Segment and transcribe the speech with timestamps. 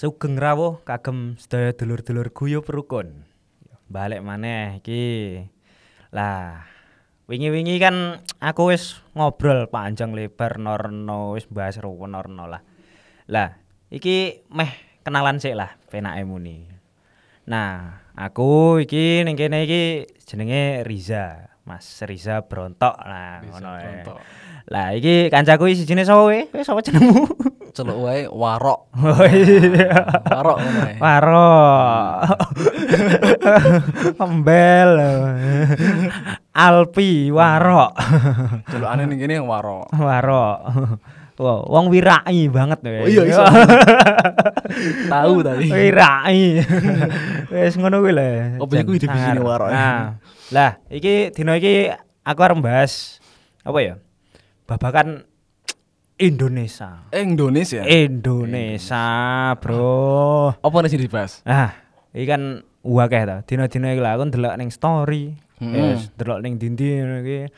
[0.00, 3.28] Sugeng rawuh kagem sedaya dulur-dulur guyub rukun.
[3.84, 5.44] Balik maneh iki.
[6.08, 6.64] Lah,
[7.28, 12.64] wingi-wingi kan aku wis ngobrol panjang lebar norno wis bahas ruwen norno lah.
[13.28, 13.60] Lah,
[13.92, 14.72] iki meh
[15.04, 16.64] kenalan sik lah penake muni.
[17.44, 21.52] Nah, aku iki ning kene iki jenenge Riza.
[21.68, 23.76] Mas Riza Brontok lah ngono.
[24.64, 26.48] Lah iki kancaku iki sijine sapa we?
[26.48, 27.28] Kowe sapa jenengmu?
[27.70, 28.90] Celuk wae warok.
[29.00, 29.94] Oh iya.
[30.26, 30.94] Warok ngono ae.
[30.98, 31.50] Waro.
[34.18, 34.92] Embel.
[36.50, 37.94] Alpi Waro.
[38.68, 39.88] Celukane ning kene warok.
[39.94, 40.44] Waro.
[41.40, 43.40] Wow, wong wirai banget Oh iya, iso.
[45.12, 45.72] Tahu tadi.
[45.72, 46.60] Wirai.
[47.48, 48.28] Wis ngono kuwi lho.
[48.60, 49.48] Apa iku Jan definisinya sangar.
[49.48, 49.66] waro?
[49.72, 50.20] Nah,
[50.52, 51.88] lah iki dina iki
[52.28, 53.24] aku arep bahas
[53.64, 53.94] apa ya?
[54.68, 55.24] Babakan
[56.20, 57.08] Indonesia.
[57.16, 57.80] Indonesia.
[57.80, 59.04] Indonesia,
[59.56, 60.52] Bro.
[60.60, 61.40] Apa nih sih dibahas?
[61.48, 61.72] Ah,
[62.12, 63.36] iki kan akeh to.
[63.48, 65.32] Dina-dina iki aku ndelok ning story.
[65.56, 65.72] Hmm.
[65.72, 67.48] Yes, ndelok ning dindi ngono iki.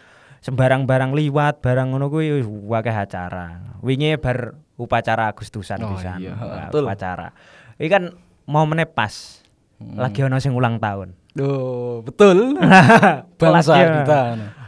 [0.42, 3.78] Sembarang-barang liwat, barang ngono kuwi wis akeh acara.
[3.82, 6.18] Wingi bar upacara Agustusan Oh, pisan.
[6.22, 6.34] iya,
[6.70, 6.86] betul.
[6.86, 7.34] upacara.
[7.82, 8.14] Iki kan
[8.46, 9.42] momennya pas.
[9.82, 9.98] Hmm.
[9.98, 11.18] Lagi ono sing ulang tahun.
[11.34, 12.54] Duh, betul.
[13.42, 14.20] Bangsa kita.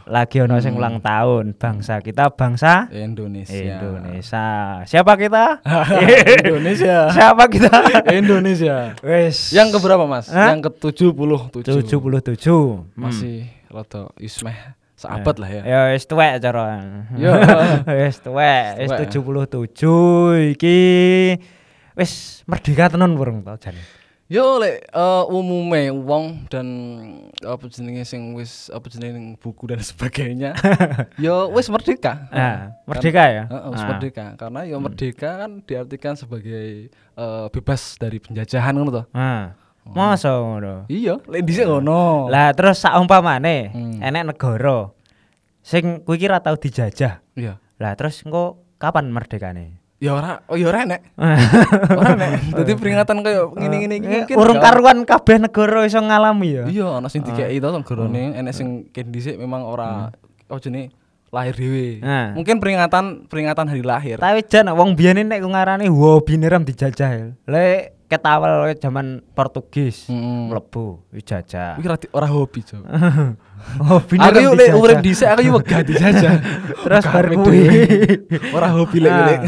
[0.05, 0.81] Lagi ono sing Hmm.
[0.81, 1.57] ulang tahun.
[1.57, 3.57] Bangsa kita bangsa Indonesia.
[3.57, 4.45] Indonesia.
[4.85, 5.65] Siapa kita?
[6.45, 7.09] Indonesia.
[7.09, 7.73] Siapa kita?
[8.13, 8.93] Indonesia.
[9.01, 9.49] Wes.
[9.49, 10.29] Yang keberapa, Mas?
[10.29, 10.53] Hah?
[10.53, 11.49] Yang ke-77.
[11.49, 12.85] 77.
[12.93, 14.55] Masih rada ismeh
[14.95, 15.61] sahabat lah ya.
[15.65, 16.79] Ya wis tuwek cara.
[17.19, 17.33] Ya.
[17.99, 19.49] Wis tuwek, wis Tuwek.
[19.51, 20.79] 77 iki
[21.95, 22.11] wis
[22.45, 23.81] merdeka tenan burung to jane.
[24.25, 26.65] Yo lek eh, umume wong dan
[27.45, 30.57] apa jenenge sing wis apa jenenge buku dan sebagainya.
[31.21, 32.25] yo wis merdeka.
[32.33, 33.43] Nah, merdeka ya?
[33.45, 33.85] Heeh, Ah.
[33.85, 34.25] merdeka.
[34.33, 39.03] Karena yo merdeka kan diartikan sebagai eh, bebas dari penjajahan ngono to.
[39.13, 39.53] Nah,
[39.85, 40.89] masa ngono.
[40.89, 42.25] Iya, lek dhisik ngono.
[42.25, 44.01] Lah terus saumpamane Hmm.
[44.01, 44.89] enek negara
[45.61, 47.21] sing kuwi ki ra tau dijajah.
[47.37, 47.61] Iya.
[47.77, 49.84] Lah terus engko kapan merdekane?
[49.95, 51.01] Ya ora, oh ya ora enek.
[51.99, 52.31] ora enek.
[52.51, 56.63] Dadi peringatan kayak ngene-ngene iki Eh, mungkin Urung gak- karuan kabeh negara iso ngalami ya.
[56.67, 60.11] Iya, ana sing dikeki to negarane, enek sing ken dhisik memang ora
[60.45, 60.91] oh jenenge
[61.31, 61.99] lahir dhewe.
[61.99, 62.31] Nah.
[62.33, 64.17] Mungkin peringatan peringatan hari lahir.
[64.17, 67.09] Tapi jan wong biyen nek ngarani hobine ram dijajah.
[67.09, 67.27] ya.
[67.45, 70.51] Lek ketawal zaman Portugis Heeh.
[70.51, 71.75] mlebu dijajah.
[71.75, 72.61] Iki ora di- ora hobi.
[73.79, 76.33] Hobine Aku lek urip dhisik aku yo wegah dijajah.
[76.83, 77.63] terus bar kuwi.
[78.51, 79.39] Ora hobi lek Ah.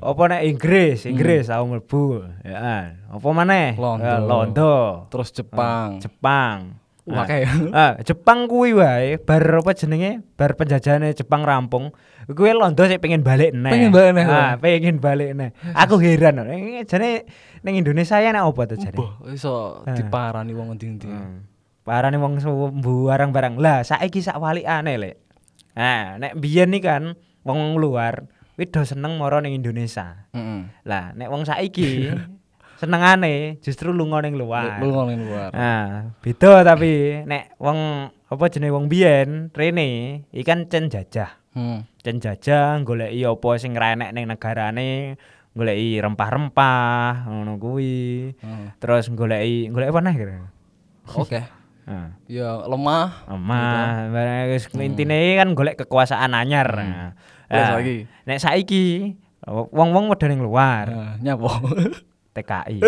[0.00, 2.24] Apa nek Inggris, Inggris tau mlebu.
[2.40, 2.96] Ya.
[3.12, 3.76] Apa maneh?
[3.76, 4.04] Londo.
[4.04, 4.76] Ya, Londo.
[5.12, 6.00] Terus Jepang.
[6.00, 6.80] Jepang.
[7.08, 7.26] Wah, Nah,
[7.74, 10.20] Ah, Jepang kuwi wae bar apa jenenge?
[10.36, 11.92] Bar penjajahane Jepang rampung.
[12.24, 13.72] Kuwi Londo sik pengen balik neh.
[13.72, 15.50] Pengen balik neh, Ah, pengen balik neh.
[15.74, 16.40] Aku heran.
[16.46, 17.26] Eh, Jane
[17.60, 18.96] ning Indonesia ya nek apa to jane?
[19.28, 19.92] Iso Ah.
[19.92, 21.08] diparani wong endi-endi.
[21.08, 21.44] Hmm.
[21.84, 22.38] Parane wong
[22.80, 23.58] barang-barang.
[23.58, 25.16] Lah, saiki sak walikane, Lek.
[25.74, 27.02] Nah, nek biyen nih kan
[27.42, 28.28] wong luar
[28.60, 30.28] kuwi do seneng moro ning Indonesia.
[30.36, 30.68] Heeh.
[30.84, 32.12] Lah, nek wong saiki
[32.80, 34.76] senengane justru lunga ning luar.
[34.84, 35.48] Lu ngomongin luar.
[35.56, 39.88] Nah, beda tapi nek wong apa jenenge wong biyen rene
[40.44, 41.40] ikan cen jajah.
[41.56, 41.88] Hmm.
[42.04, 45.16] Cen jajah goleki apa sing ra enek ning negarane,
[45.56, 48.36] goleki rempah-rempah ngono kuwi.
[48.36, 48.76] Heeh.
[48.76, 50.36] Terus goleki goleki apa nih kira?
[51.16, 51.40] Oke.
[51.90, 53.26] Nah, Ya lemah.
[53.26, 56.70] Emah, barang wis intine kan golek kekuasaan anyar.
[56.70, 57.18] Wes
[57.50, 58.06] nah, lagi.
[58.26, 59.14] nek saiki
[59.50, 61.50] wong-wong padha ning luar, Nah, nyapo.
[62.30, 62.78] TKI.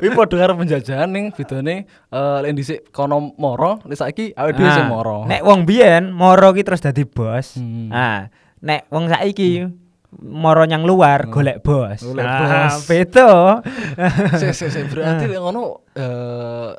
[0.00, 4.72] Kuwi padha karo penjajahan ning bedane eh lek dhisik kono moro, lek saiki awake dhewe
[4.72, 5.28] sing moro.
[5.28, 7.60] Nek wong biyen moro ki terus dadi bos.
[7.60, 7.92] Hmm.
[7.92, 8.32] Nah,
[8.64, 9.68] nek wong saiki
[10.16, 12.00] moro nyang luar golek bos.
[12.00, 12.88] Golek Nah, bos.
[12.88, 13.60] Beda.
[14.40, 16.72] Sik sik sik berarti lek ngono eh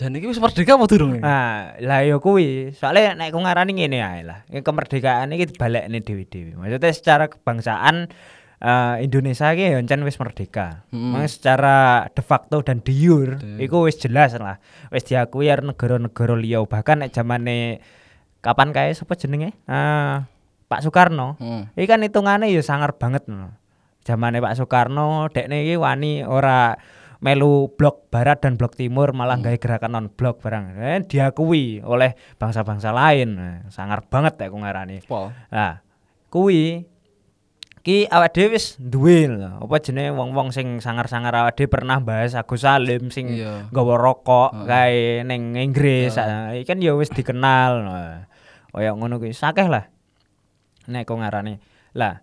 [0.00, 1.20] jane iki wis merdeka apa durung iki?
[1.20, 2.72] Nah, lah ya kuwi.
[2.72, 4.48] Soale nek ku ngarani ngene ae lah.
[4.48, 6.56] Ini Kemerdekaan iki dibalekne dewi-dewi.
[6.56, 8.08] Maksudnya secara kebangsaan
[8.64, 10.88] eh, Indonesia iki ya wis merdeka.
[10.88, 11.12] Mm.
[11.12, 14.56] Mang secara de facto dan de jure iku wis jelas lah.
[14.88, 17.84] Wis diakui karo negara-negara liya bahkan nek zamane
[18.40, 19.52] kapan kae sapa jenenge?
[19.68, 20.24] Ah,
[20.72, 21.36] Pak Soekarno.
[21.36, 21.68] Heeh.
[21.76, 23.28] Iki kan hitungane ya sangar banget.
[24.08, 26.80] Zamane Pak Soekarno dekne iki wani ora
[27.20, 30.72] melu blok barat dan blok timur malah gawe gerakan non blok barang.
[30.74, 33.36] Eh, diakui oleh bangsa-bangsa lain.
[33.36, 35.04] Eh, sangar banget ya aku ngarani.
[35.04, 35.28] Pol.
[35.52, 35.84] Nah,
[36.32, 36.88] kuwi
[37.80, 39.28] ki awak dhewe wis duwe.
[39.30, 43.68] Apa jenenge wong-wong sing sangar-sangar awak dhewe pernah bahas Agus Salim sing Iya.
[43.68, 44.66] nggawa rokok Heeh.
[44.68, 46.16] kae ning Inggris.
[46.16, 46.24] Heeh.
[46.24, 47.72] Ah, Iki kan ya wis dikenal.
[48.70, 49.88] Kaya ngono kuwi sakeh lah.
[50.88, 51.60] Nek kok ngarani.
[51.92, 52.22] Lah,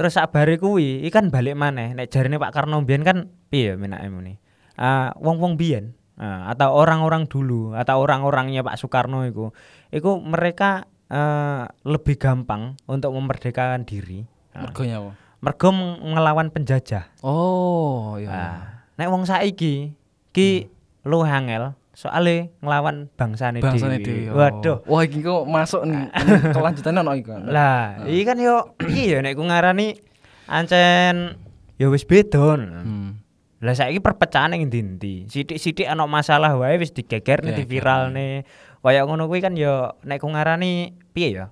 [0.00, 1.92] terus sabare kuwi ikan balik maneh.
[1.92, 4.40] Nek jarine Pak Karno mbiyen kan piye menake muni?
[4.80, 9.52] Ah, wong-wong biyen ah, atau orang-orang dulu atau orang-orangnya Pak Soekarno itu
[9.92, 14.24] itu mereka eh, lebih gampang untuk memerdekakan diri.
[14.56, 15.12] Ah, Mergo nyawa.
[15.40, 17.12] mergo meng- ngelawan penjajah.
[17.20, 18.28] Oh, iya.
[18.32, 18.60] Ah,
[18.96, 19.92] nek wong saiki
[20.32, 20.72] ki
[21.04, 24.30] luwih angel soalnya ngelawan bangsane Bangsane dhewe.
[24.30, 24.36] dhewe.
[24.36, 24.78] Waduh.
[24.86, 26.06] Wah, iki kok masuk nih
[26.54, 27.30] kelanjutannya ono iki.
[27.50, 29.98] Lah, iki kan yo iki yo nek ku ngarani
[30.46, 31.36] ancen
[31.76, 32.56] yo wis beda.
[32.56, 33.20] Hmm.
[33.60, 35.28] Lah saiki perpecahan ning ndi-ndi.
[35.28, 37.60] Sithik-sithik ana masalah wae wis digegerne, Geger.
[37.68, 38.48] diviralne.
[38.80, 41.46] Kaya ngono kuwi kan yo nek ku ngarani piye ya?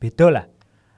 [0.00, 0.44] Beda lah.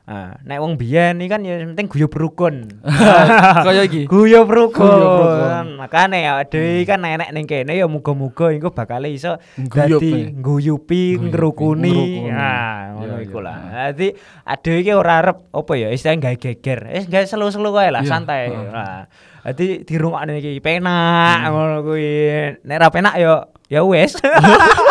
[0.03, 2.67] Ah, nek wong biyen iki kan ya penting guyub rukun.
[3.67, 4.11] Kaya iki.
[4.11, 5.79] Guyub rukun.
[5.79, 10.35] Makane ya dhewe kan enek ning kene ya muga-muga engko bakal iso dadi ya.
[10.35, 12.27] Ngguyupi, ngrukuni.
[12.35, 13.47] Nah, ngono iku iya.
[13.47, 13.59] lah.
[13.95, 14.11] Dadi
[14.43, 16.81] adewe iki ora arep apa ya istilah gawe geger.
[16.91, 18.51] Wis gawe selu-selu wae lah, Iya, santai.
[18.51, 19.07] Nah,
[19.47, 22.59] dadi dirungokne iki penak ngono kuwi.
[22.67, 24.19] Nek ra penak ya ya wis.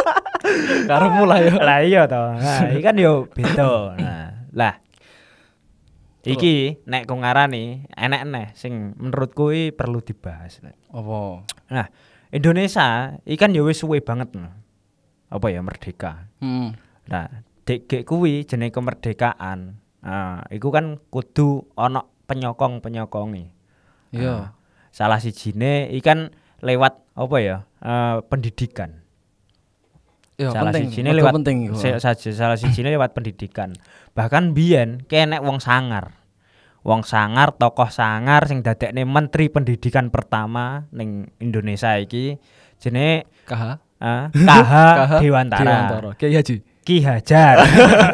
[0.89, 1.51] Karepmu lah ya.
[1.59, 2.31] lah iya toh.
[2.31, 3.99] Nah, iki kan yo beda.
[3.99, 4.79] Nah, lah
[6.21, 10.62] Iki nek ku ngarani enek neh sing menurutku iki perlu dibahas.
[10.94, 11.41] Apa?
[11.73, 11.88] Nah,
[12.29, 14.29] Indonesia ikan ya wis suwe banget.
[15.33, 16.29] Apa ya merdeka.
[16.38, 16.77] Hmm.
[17.09, 19.81] Nah, dek kuwi jenenge kemerdekaan.
[20.06, 23.45] Nah, iku kan kudu ana penyokong-penyokongi.
[24.13, 24.21] Iya.
[24.29, 24.45] Nah,
[24.94, 26.29] salah sijine ikan
[26.62, 27.57] lewat apa ya?
[27.81, 29.00] eh, pendidikan.
[30.41, 30.85] Iya, salah penting.
[30.89, 31.57] sijine Mergo lewat penting
[32.01, 33.77] saja salah sijine lewat pendidikan.
[34.17, 36.17] Bahkan biyen kenek wong sangar.
[36.81, 42.41] Wong sangar, tokoh sangar sing dadekne menteri pendidikan pertama ning Indonesia iki
[42.81, 43.77] jenenge KH.
[44.01, 44.73] eh, KH
[45.21, 45.61] Dewantara.
[45.61, 46.09] Dewantara.
[46.17, 46.55] Kiai Haji.
[46.81, 47.61] Ki Hajar.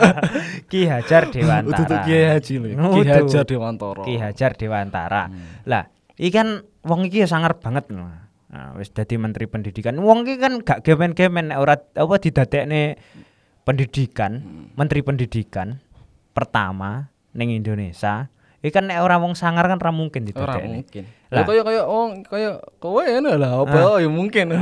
[0.71, 1.79] Ki Hajar Dewantara.
[1.87, 2.67] Utuh Kiai Haji lho.
[2.91, 3.01] Ki.
[3.07, 4.01] Hajar Dewantara.
[4.03, 5.23] Ki Hajar Dewantara.
[5.31, 5.63] Hmm.
[5.63, 5.87] Lah,
[6.19, 6.47] iki kan
[6.83, 8.03] wong iki ya sangar banget lho.
[8.47, 9.99] Nah, wis dadi menteri pendidikan.
[9.99, 12.95] Wong kan gak gemen-gemen ora apa didadekne
[13.61, 14.71] pendidikan, Hmm.
[14.79, 15.83] menteri pendidikan
[16.31, 18.31] pertama ning Indonesia.
[18.57, 20.79] Iki kan nek ora wong sangar kan ora mungkin Ora didadekne.
[20.79, 21.03] mungkin.
[21.27, 21.43] Lah.
[21.43, 22.49] Kaya kaya oh kaya
[22.79, 24.55] kowe ngono lah apa oh, ya mungkin.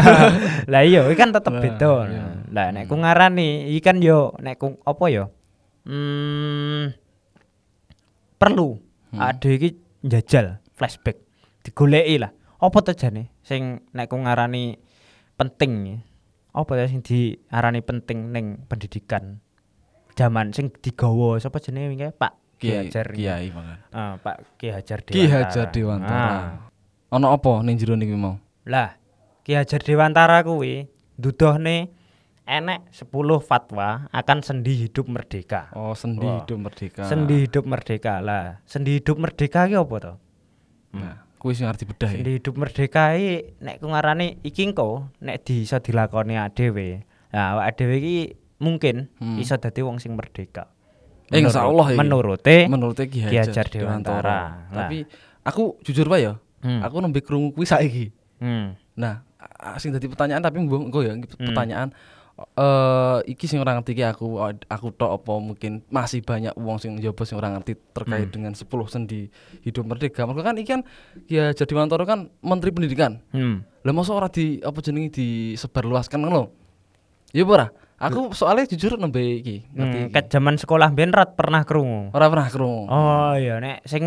[0.72, 2.10] lah iya iki kan tetep beda.
[2.10, 2.24] iya.
[2.50, 5.30] Lah nek ku ngarani iki kan yo nek ku apa yo?
[5.86, 6.92] Hmm,
[8.36, 8.76] perlu
[9.10, 9.18] Hmm.
[9.22, 11.18] ada iki njajal flashback
[11.62, 12.30] digoleki lah.
[12.60, 14.76] Apa to jane sing nek ku ngarani
[15.40, 16.04] penting
[16.52, 19.40] apa ya sing diarani penting ning pendidikan
[20.12, 23.78] zaman sing digawa sapa jenenge wingi Pak Ki Hajar Kiai mangan.
[23.88, 25.32] Ah, Pak Ki Hajar Ki Dewantara.
[25.48, 25.72] Hajar Ah.
[25.72, 26.40] Dewantara.
[27.16, 28.36] Ono apa ning jero niki mau?
[28.68, 29.00] Lah,
[29.40, 30.84] Ki Hajar Dewantara kuwi
[31.16, 31.88] nduduhne
[32.44, 35.72] enek 10 fatwa akan sendi hidup merdeka.
[35.72, 36.44] Oh, sendi Wah.
[36.44, 37.08] hidup merdeka.
[37.08, 38.20] Sendi hidup merdeka.
[38.20, 40.12] Lah, sendi hidup merdeka ki apa to?
[41.00, 42.20] Nah, kuwi sing arep dibedah ya.
[42.20, 47.02] Sendi hidup merdeka iki nek ku ngarani iki engko nek di iso dilakoni dhewe.
[47.32, 48.16] Nah, awake dhewe iki
[48.60, 49.40] mungkin Hmm.
[49.40, 50.68] iso dadi wong sing merdeka.
[51.32, 51.98] Eh, insyaallah iki.
[51.98, 54.68] menurute Menurut Ki Hajar Dewantara.
[54.68, 54.84] Nah.
[54.84, 55.08] Tapi
[55.40, 56.84] aku jujur wae ya, Hmm.
[56.84, 58.12] aku nembe krungu kuwi saiki.
[58.36, 58.76] Hmm.
[58.92, 59.24] Nah,
[59.80, 61.88] sing dadi pertanyaan tapi mbok engko ya iki Hmm.
[62.40, 67.22] Eh iki sing ora ngerti aku aku tok apa mungkin masih banyak wong sing njaba
[67.24, 68.34] sing ora ngerti terkait Hmm.
[68.34, 69.28] dengan 10 sendi
[69.60, 70.24] hidup merdeka.
[70.24, 70.80] Mergo kan iki kan
[71.28, 73.20] ya jadi Wantoro kan menteri pendidikan.
[73.30, 73.64] Hmm.
[73.84, 76.52] Lah mosok ora di apa jenenge disebarluaskan ngono.
[77.30, 77.66] Ya apa ora?
[78.00, 79.68] Aku soalnya jujur nembe iki.
[79.76, 80.08] Hmm.
[80.08, 82.08] Ket zaman sekolah ben rat pernah krungu.
[82.16, 82.88] Ora pernah krungu.
[82.88, 84.00] Oh iya nek sing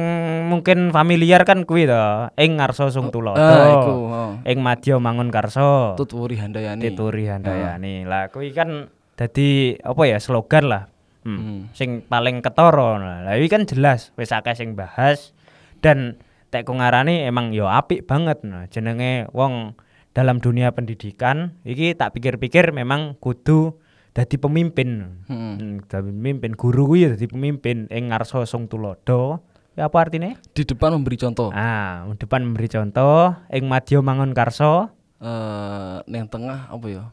[0.50, 3.38] mungkin familiar kan kuwi to, ing ngarsa sung tulodo.
[3.38, 3.94] Ah, iku.
[4.10, 4.32] oh.
[4.50, 5.94] Ing madya mangun karsa.
[5.94, 6.82] Tutwuri Handayani.
[6.82, 8.10] Tituri handayani.
[8.10, 10.84] Lah kuwi kan dadi apa ya slogan lah.
[11.22, 11.38] Hmm.
[11.38, 11.60] Hmm.
[11.78, 12.98] Sing paling ketara.
[12.98, 15.38] Lah iki kan jelas wis akeh sing bahas
[15.86, 16.18] dan
[16.50, 19.78] tek ngarani emang yo apik banget nah, jenenge wong
[20.14, 23.82] dalam dunia pendidikan iki tak pikir-pikir memang kudu
[24.14, 24.90] dadi pemimpin.
[25.26, 25.58] Hmm.
[25.58, 29.42] Hmm, dadi pemimpin guru kuwi ya dadi pemimpin ing ngarsa sung tulodo.
[29.74, 30.38] Ya apa artinya?
[30.54, 31.50] Di depan memberi contoh.
[31.50, 34.94] Ah, depan memberi contoh, ing madya mangun karsa.
[35.24, 37.04] eh neng tengah apa ya?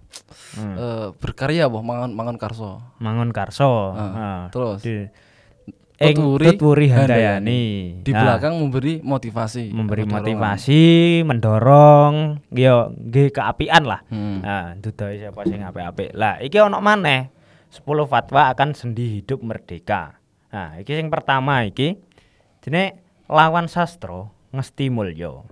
[0.59, 0.75] Hmm.
[0.77, 2.83] Eh berkarya apa mangan mangan karso.
[2.99, 3.65] mangun karsa.
[3.65, 4.83] Ah, Ah, terus?
[4.83, 5.07] di
[6.01, 7.63] ing Tutwuri handayani.
[8.01, 9.69] Di Ah, belakang memberi motivasi.
[9.69, 10.83] memberi motivasi,
[11.29, 14.01] mendorong, yo nggih keapian lah.
[14.09, 14.41] Hmm.
[14.41, 16.17] Nah, siapa sing apik-apik.
[16.17, 17.29] Lah, iki ono maneh
[17.69, 20.17] 10 fatwa akan sendi hidup merdeka.
[20.51, 22.01] Nah, iki sing pertama iki
[22.65, 22.97] jenenge
[23.29, 25.45] lawan sastra ngesti mulya.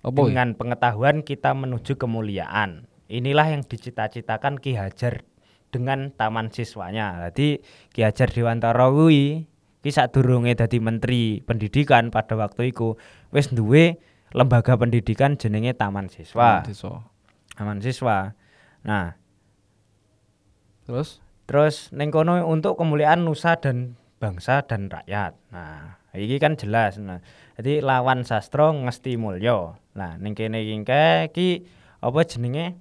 [0.00, 0.20] Apa?
[0.24, 2.88] Dengan pengetahuan kita menuju kemuliaan.
[3.08, 5.24] Inilah yang dicita-citakan Ki Hajar
[5.74, 7.18] dengan taman siswanya.
[7.26, 7.58] Jadi
[7.90, 9.50] Ki Hajar Dewantara kuwi
[9.82, 12.94] ki sadurunge dadi menteri pendidikan pada waktu iku
[13.34, 13.98] wis duwe
[14.30, 16.64] lembaga pendidikan jenenge Taman Siswa.
[16.64, 17.04] Desa.
[17.54, 18.32] Taman Siswa.
[18.86, 19.14] Nah,
[20.84, 25.36] Terus Terus ning kono untuk kemuliaan nusa dan bangsa dan rakyat.
[25.52, 26.96] Nah, iki kan jelas.
[26.96, 27.20] Nah,
[27.60, 29.76] jadi lawan sastra ngesti mulya.
[29.92, 30.80] Nah, ning kene iki
[31.28, 31.48] iki
[32.00, 32.80] apa jenenge?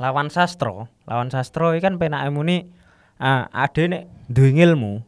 [0.00, 0.90] Lawan sastra.
[1.06, 2.66] Lawan sastra iki kan penake muni
[3.22, 5.02] ah ade nek duwe ilmu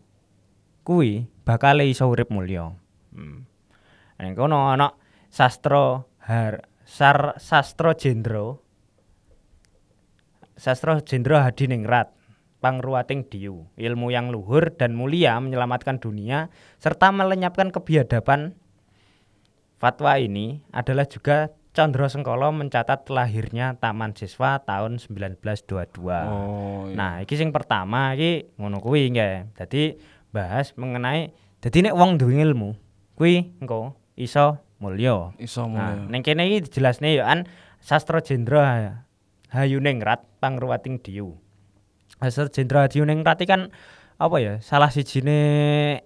[0.87, 2.75] kuwi bakal iso urip mulya.
[3.11, 3.47] Hmm.
[4.23, 4.95] Ning kono ana
[5.29, 8.57] sastra har sar sastra jendra
[10.57, 12.17] Sastra Jendra Hadiningrat
[12.65, 16.49] Pangruwating Diyu ilmu yang luhur dan mulia menyelamatkan dunia
[16.81, 18.57] serta melenyapkan kebiadaban
[19.77, 26.97] fatwa ini adalah juga Condro Sengkolo mencatat lahirnya Taman Siswa tahun 1922 oh iya.
[26.97, 30.01] nah iki sing pertama iki ngono kuwi nggih dadi
[30.33, 32.73] bahas mengenai dadi nek wong duwe ilmu
[33.13, 36.09] kuwi engko iso mulya iso Nah, mulai.
[36.17, 37.45] ning kene iki dijelasne ya an
[37.85, 39.05] Sastra Jendra
[39.53, 41.37] Hayuningrat Pangruwating Diyu.
[42.19, 43.71] Sastra Jendra Hayuningrat kan
[44.17, 44.59] apa ya?
[44.65, 45.39] Salah sijine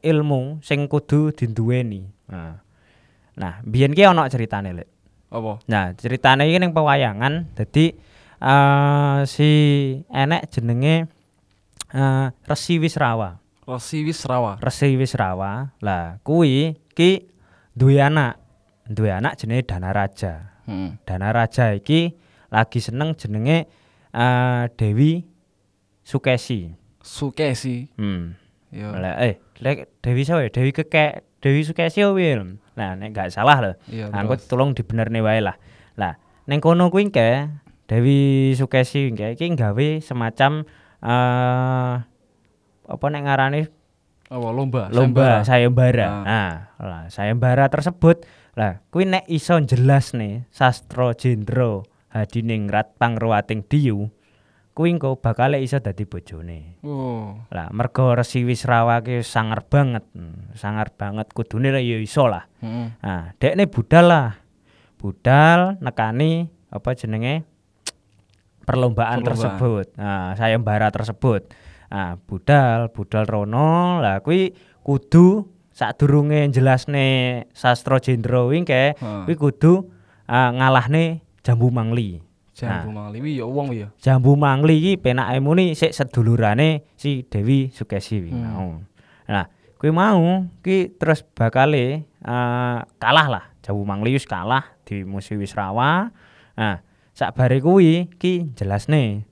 [0.02, 2.10] ilmu sing kudu dinduweni.
[2.28, 2.60] Nah.
[3.38, 4.90] Nah, biyen ki ana ceritane, Lek.
[5.30, 5.62] Apa?
[5.70, 7.94] Nah, ceritane iki ning pewayangan dadi
[8.42, 9.50] eh si
[10.10, 11.06] enek jenenge
[11.94, 13.38] eh Resi Wisrawa.
[13.62, 14.58] Resi Wisrawa.
[14.58, 15.70] Resi Wisrawa.
[15.78, 17.30] Lah, kuwi ki
[17.78, 18.42] duwe anak.
[18.90, 20.50] Duwe anak jenenge Danaraja.
[20.66, 20.98] Heeh.
[21.06, 22.18] Danaraja iki
[22.50, 23.70] lagi seneng jenenge
[24.10, 25.22] eh Dewi
[26.02, 26.74] Sukesi.
[26.98, 27.86] Sukesi.
[27.94, 28.34] Hmm.
[28.74, 28.90] Ya.
[28.98, 30.50] Lah eh lek Dewi sapa ya?
[30.50, 32.58] Dewi Keke Dewi Sukesi Wil.
[32.80, 33.72] Nah, nek gak salah lho.
[33.92, 34.08] Iya.
[34.08, 34.48] Terus.
[34.48, 35.60] tolong dibenerne wae lah.
[36.00, 36.16] Lah,
[36.48, 37.52] ning kono kuwi ke
[37.84, 40.64] Dewi Sukesi ke iki gawe semacam
[41.04, 41.94] eh
[42.90, 43.60] apa nek ngarani
[44.30, 44.88] Apa lomba?
[44.94, 46.06] lomba sayembara.
[46.06, 46.22] Ah.
[46.24, 48.24] Nah, lah sayembara tersebut
[48.56, 54.10] lah kuwi nek iso jelas nih sastra jendra Hadiningrat Pangruwating Diyu
[54.70, 56.80] kuwi engko bakal iso dadi bojone.
[56.86, 57.36] Oh.
[57.50, 60.06] Lah mergo Resi Wisrawa ki sangar banget.
[60.14, 62.46] Hmm, sangar banget kudune ya iso lah.
[62.62, 62.94] Heeh.
[63.02, 64.28] Nah, dekne budal lah.
[64.96, 67.42] Budal nekani apa jenenge
[68.64, 69.26] perlombaan, Perlombaan.
[69.26, 69.86] tersebut.
[69.98, 71.50] Nah, sayembara tersebut.
[71.90, 74.54] Nah, budal, budal rono lah kuwi
[74.86, 77.06] kudu sadurunge jelasne
[77.50, 79.22] sastra jendra kuwi ke Heeh.
[79.26, 79.90] kuwi kudu
[80.30, 82.20] ah, ngalahne Jambu Mangli.
[82.60, 83.88] Jambu Mangliwi ya wong ya.
[83.96, 88.36] Jambu Mangli iki penake muni sik sedulurane si Dewi Sukesi Hmm.
[88.44, 88.68] mau.
[89.26, 89.46] Nah,
[89.80, 93.44] kuwi mau ki terus bakale eh, kalah lah.
[93.64, 96.12] Jambu Mangli wis kalah di musuh Wisrawa.
[96.56, 96.76] Nah,
[97.16, 99.24] sakbare kuwi ki jelasne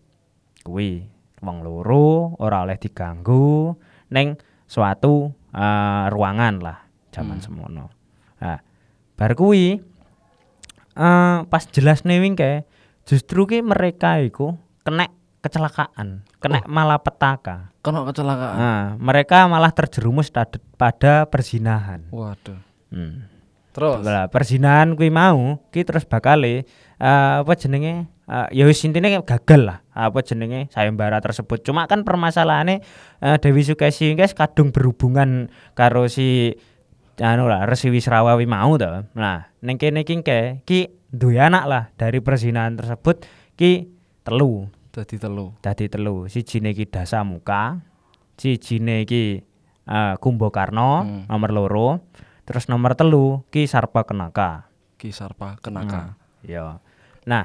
[0.65, 1.05] kuwi
[1.45, 3.77] wong loro ora oleh diganggu
[4.11, 6.79] ning suatu eh, ruangan lah
[7.13, 7.45] zaman Hmm.
[7.45, 7.87] semono.
[8.41, 8.59] Nah,
[9.19, 9.81] bar kuwi
[10.99, 12.65] eh pas jelasne wingke
[13.09, 15.09] justru ki mereka iku kena
[15.41, 17.73] kecelakaan, kena malapetaka.
[17.81, 18.57] Kena kecelakaan.
[18.61, 20.29] Nah, mereka malah terjerumus
[20.77, 22.13] pada perzinahan.
[22.13, 22.61] Waduh.
[22.93, 23.25] Hmm.
[23.73, 24.03] Terus.
[24.03, 26.67] Lah, perzinahan kuwi mau ki terus bakale
[26.99, 31.63] eh, apa jenenge eh, ya wis intine gagal lah apa jenenge sayembara tersebut.
[31.63, 32.83] Cuma kan permasalahannya
[33.23, 35.49] eh, Dewi Sukesi guys kadung berhubungan
[35.79, 36.59] karo si
[37.23, 39.07] anu lah Resi Wisrawa wi mau to.
[39.15, 40.27] Nah, ning kene ki
[40.67, 43.25] ki duwe anak lah dari perzinahan tersebut
[43.57, 43.89] ki
[44.25, 44.69] telu.
[44.93, 45.55] Dadi telu.
[45.65, 46.27] Dadi telu.
[46.29, 47.81] Sijine ki Dasamuka,
[48.37, 49.41] sijine ki
[49.89, 51.25] eh, Kumbakarna Hmm.
[51.29, 51.89] nomor loro.
[52.45, 54.69] Terus nomor telu ki Sarpa Kenaka.
[54.97, 56.17] Ki Sarpa Kenaka.
[56.45, 56.81] Ya.
[57.29, 57.45] Nah,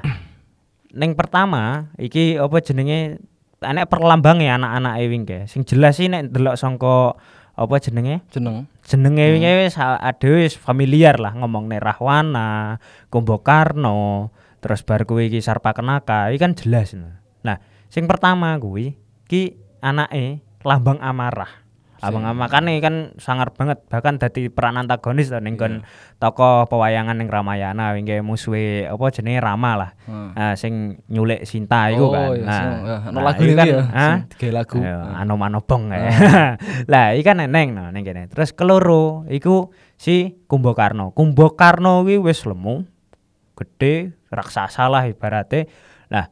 [1.00, 3.20] ning pertama iki apa jenenge
[3.64, 5.48] anek perlambange anak-anak wing ke.
[5.48, 7.16] Sing jelas sih nek ndelok sangka
[7.54, 8.22] apa jenenge?
[8.34, 8.66] Jeneng.
[8.84, 14.28] Jenenge wingi wis ade wis familiar lah ngomongne Rahwana, Kumbakarna,
[14.60, 16.92] terus bar kuwi iki Sarpa Kenaka, iki kan jelas.
[17.46, 17.58] Nah,
[17.88, 18.98] sing pertama kuwi
[19.30, 21.63] ki anake lambang amarah.
[22.12, 25.86] Lambang amarah kan kan sangar banget bahkan dadi peran antagonis to ning kon
[26.20, 29.90] tokoh pewayangan ning Ramayana wingi musuhe apa jenenge Rama lah.
[30.04, 30.28] Heeh.
[30.36, 32.28] Nah, sing nyulik Sinta iku kan.
[32.28, 34.76] Oh, iya, nah, ya, ana nah, lagu iki ini kan, ya, ah, digawe lagu.
[34.84, 35.20] Ah.
[35.24, 36.08] anu manobong kae.
[36.92, 38.28] lah, iki kan eneng no ning kene.
[38.28, 41.10] Terus keloro iku si Kumbakarna.
[41.16, 42.84] Kumbakarna kuwi wis lemu,
[43.56, 45.66] gede, raksasa lah ibarate.
[46.12, 46.28] Lah,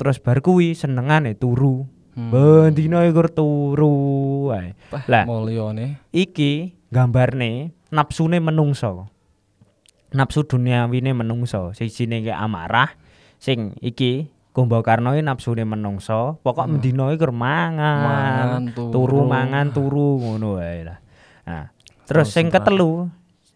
[0.00, 1.99] terus bar kuwi senengane turu.
[2.20, 2.28] Hmm.
[2.28, 3.96] Bendina iku turu
[4.52, 4.76] wae.
[5.08, 6.04] Lah, mulyane.
[6.12, 9.08] iki gambarne napsune menungso.
[10.12, 11.72] Nafsu duniawine menungso.
[11.72, 12.92] Sijine ki amarah,
[13.40, 19.18] sing iki Kumbakarna iki nafsune menungso, pokok mendina iki gur mangan, turu turu.
[19.22, 20.98] mangan turu ngono wae lah.
[21.46, 21.70] Nah,
[22.02, 23.06] terus sing ketelu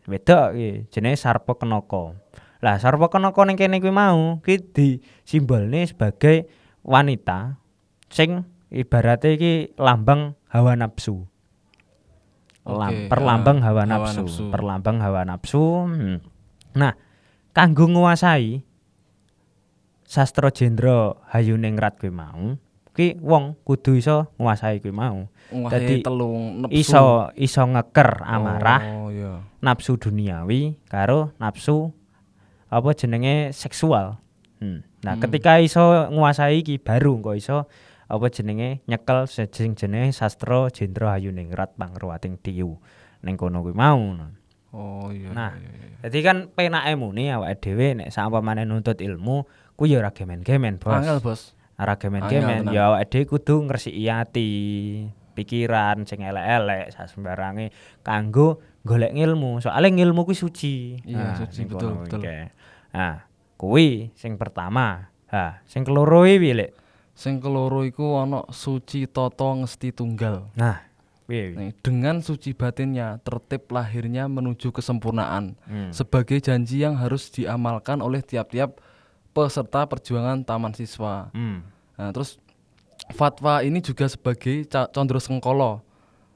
[0.07, 2.15] wedok iki jenenge Sarpa Kenaka.
[2.63, 6.47] Lah Sarpa Kenaka ning kene kuwi mau ki disimbolne sebagai
[6.87, 7.59] wanita
[8.07, 11.25] sing ibaratnya iki lambang hawa nafsu.
[12.65, 14.45] Lam, Oke, perlambang hawa hawa nafsu, nafsu.
[14.49, 15.65] perlambang hawa nafsu.
[15.85, 16.19] Hmm.
[16.75, 16.97] Nah,
[17.53, 18.65] kanggo nguasai
[20.05, 22.57] sastra jendra Hayuningrat kuwi mau,
[22.97, 25.29] ki wong kudu iso nguasai kuwi mau.
[25.69, 26.73] Dadi telung nepsu.
[26.73, 27.05] Iso
[27.37, 29.45] iso ngeker amarah Oh iya.
[29.61, 31.93] nafsu duniawi karo nafsu
[32.73, 34.19] apa jenenge seksual.
[34.59, 34.81] Hmm.
[35.05, 35.23] Nah, Hmm.
[35.23, 37.59] ketika iso nguasai iki baru kok iso
[38.05, 42.77] apa jenenge nyekel sing jenenge sastra Jendra Hayuningrat Pangruwating Diyu
[43.25, 44.01] ning kono kuwi mau.
[44.75, 45.31] Oh iya.
[45.31, 45.99] Nah, iya, iya, iya.
[46.11, 49.47] Jadi kan penake muni awake dhewe nek sampamane nuntut ilmu
[49.79, 50.99] kuwi ya ora gemen-gemen, Bos.
[50.99, 51.55] Angel, Bos.
[51.79, 54.51] Ora gemen-gemen ya awake dhewe kudu ngresiki ati,
[55.39, 57.71] pikiran sing elek-elek sembarange
[58.03, 59.63] kanggo golek ilmu.
[59.63, 60.99] Soale ilmu kuwi suci.
[61.07, 62.21] Iya, suci, ning betul, betul.
[62.91, 65.07] Nah, kuwi sing pertama.
[65.31, 66.75] Ha, sing keloro iki Lek?
[67.15, 70.51] Sing keloro iku ana suci toto ngesti tunggal.
[70.59, 70.83] Nah?
[71.25, 75.89] Nih, dengan suci batinnya tertib lahirnya menuju kesempurnaan Hmm.
[75.89, 78.77] sebagai janji yang harus diamalkan oleh tiap-tiap
[79.33, 81.33] peserta perjuangan taman siswa.
[81.33, 81.65] Hmm.
[81.97, 82.37] Nah, terus
[83.17, 85.81] fatwa ini juga sebagai condro sengkolo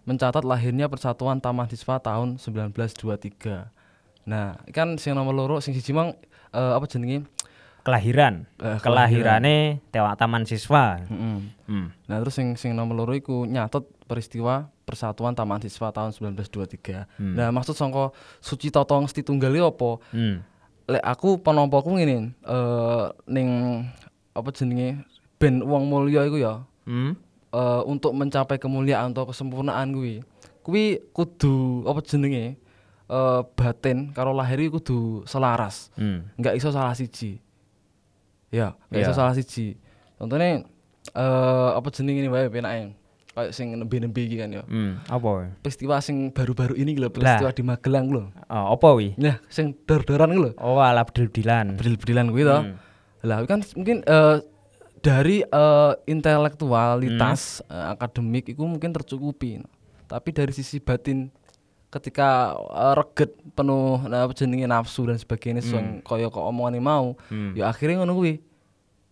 [0.08, 3.68] mencatat lahirnya Persatuan Taman Siswa tahun 1923.
[4.24, 6.16] Nah, kan sing nomor loro sing siji mang
[6.48, 7.28] eh, apa jenenge?
[7.88, 8.44] Kelahiran.
[8.60, 9.56] Eh, Kelahirane
[9.88, 11.00] Tewa Taman Siswa.
[11.00, 11.38] Heeh.
[11.64, 11.88] Hmm.
[12.04, 17.08] Nah, terus sing sing nomor loro iku nyatet peristiwa Persatuan Taman Siswa tahun 1923.
[17.16, 17.32] Hmm.
[17.32, 18.12] Nah, maksud sangka
[18.44, 19.90] Suci Toto Ngesti Tunggal iki apa?
[20.12, 20.44] Hmm.
[20.84, 23.48] Lek aku penompoku ngene, eh ning
[24.32, 25.00] apa jenenge?
[25.40, 27.16] Ben wong mulya iku ya, Hmm.
[27.52, 30.20] eh, untuk mencapai kemuliaan atau kesempurnaan kuwi
[30.60, 32.56] kuwi kudu apa jenenge
[33.08, 36.28] eh, batin karo lahir kudu selaras Hmm.
[36.36, 37.40] nggak iso salah siji
[38.50, 39.14] ya iso Iya.
[39.14, 39.76] salah siji
[40.14, 40.64] contohnya
[41.10, 42.92] eh apa jenenge ini wae penake
[43.30, 44.98] kayak sing nembe-nembe iki kan ya Hmm.
[45.06, 45.54] Apa?
[45.58, 49.14] peristiwa sing baru-baru ini lho peristiwa di Magelang lho Oh, apa wi?
[49.14, 51.76] nah sing dor-doran lho Oh, ala bedil-bedilan.
[51.76, 52.74] bedil-bedilan kuwi to Hmm.
[53.20, 54.36] lah kan mungkin eh,
[54.98, 55.92] dari eh,
[56.58, 57.72] intelektualitas Hmm.
[57.72, 59.62] eh, akademik itu mungkin tercukupi
[60.04, 61.28] tapi dari sisi batin
[61.88, 66.04] ketika eh, reget penuh nah, jenenge nafsu dan sebagainya hmm.
[66.04, 67.56] kaya kok omongane mau Hmm.
[67.56, 68.40] ya akhirnya ngono kuwi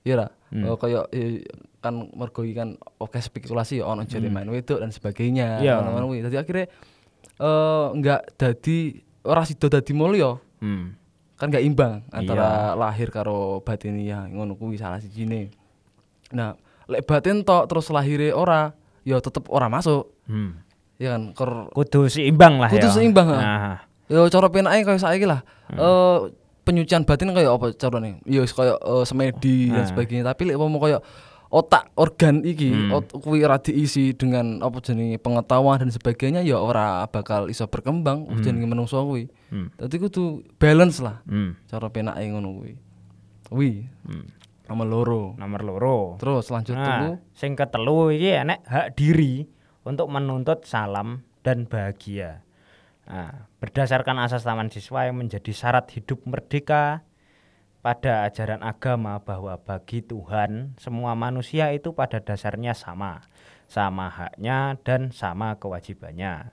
[0.03, 0.63] ya ra Hmm.
[0.63, 1.43] Eh, kaya eh,
[1.83, 5.83] kan mergo iki kan oke spekulasi ya ono jere main wedok dan sebagainya Iya.
[5.83, 6.67] ngono-ngono kuwi dadi akhirnya
[7.37, 8.95] eh enggak dadi
[9.27, 10.95] ora sida dadi mulya Hmm.
[11.37, 15.53] kan gak imbang antara lahir karo batin ya ngono kuwi salah sijine.
[16.33, 16.57] Nah,
[16.89, 18.73] lek batin tok terus lahire ora,
[19.05, 20.09] ya tetep ora masuk.
[20.25, 20.57] Hmm.
[20.97, 22.93] Ya kan, ker Kudu seimbang lah Kudu ya.
[22.93, 23.29] seimbang.
[23.29, 23.85] Nah.
[24.07, 25.43] ya cara penake kaya saiki lah.
[25.67, 25.77] Hmm.
[25.77, 26.19] Eh
[26.63, 28.23] penyucian batin kaya apa carane?
[28.23, 29.87] Ya wis kaya eh, semedi dan Nah.
[29.87, 31.03] sebagainya, tapi lek mau kaya
[31.47, 32.91] otak organ iki Hmm.
[32.93, 38.27] ot, kuwi ora diisi dengan apa jenenge pengetahuan dan sebagainya ya ora bakal iso berkembang
[38.27, 38.43] Hmm.
[38.43, 39.31] jenenge menungso kuwi.
[39.49, 39.71] Hmm.
[39.75, 40.25] Dadi kudu
[40.57, 41.55] balance lah Hmm.
[41.67, 42.75] cara penake ngono kuwi.
[43.45, 43.71] Kuwi
[44.03, 44.27] Hmm.
[44.67, 45.23] nomor loro.
[45.35, 45.99] Nomor loro.
[46.17, 47.11] Terus lanjut dulu.
[47.15, 49.47] Nah, sing ketelu iki enek hak diri
[49.87, 52.43] untuk menuntut salam dan bahagia.
[53.07, 57.07] Nah, berdasarkan asas taman siswa yang menjadi syarat hidup merdeka
[57.87, 63.23] pada ajaran agama bahwa bagi Tuhan semua manusia itu pada dasarnya sama,
[63.71, 66.51] sama haknya dan sama kewajibannya.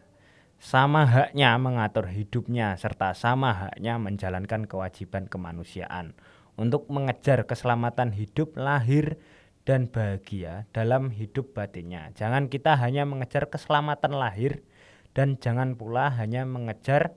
[0.62, 6.14] Sama haknya mengatur hidupnya serta sama haknya menjalankan kewajiban kemanusiaan
[6.54, 9.18] untuk mengejar keselamatan hidup lahir
[9.64, 12.12] dan bahagia dalam hidup batinnya.
[12.16, 14.64] Jangan kita hanya mengejar keselamatan lahir
[15.16, 17.16] dan jangan pula hanya mengejar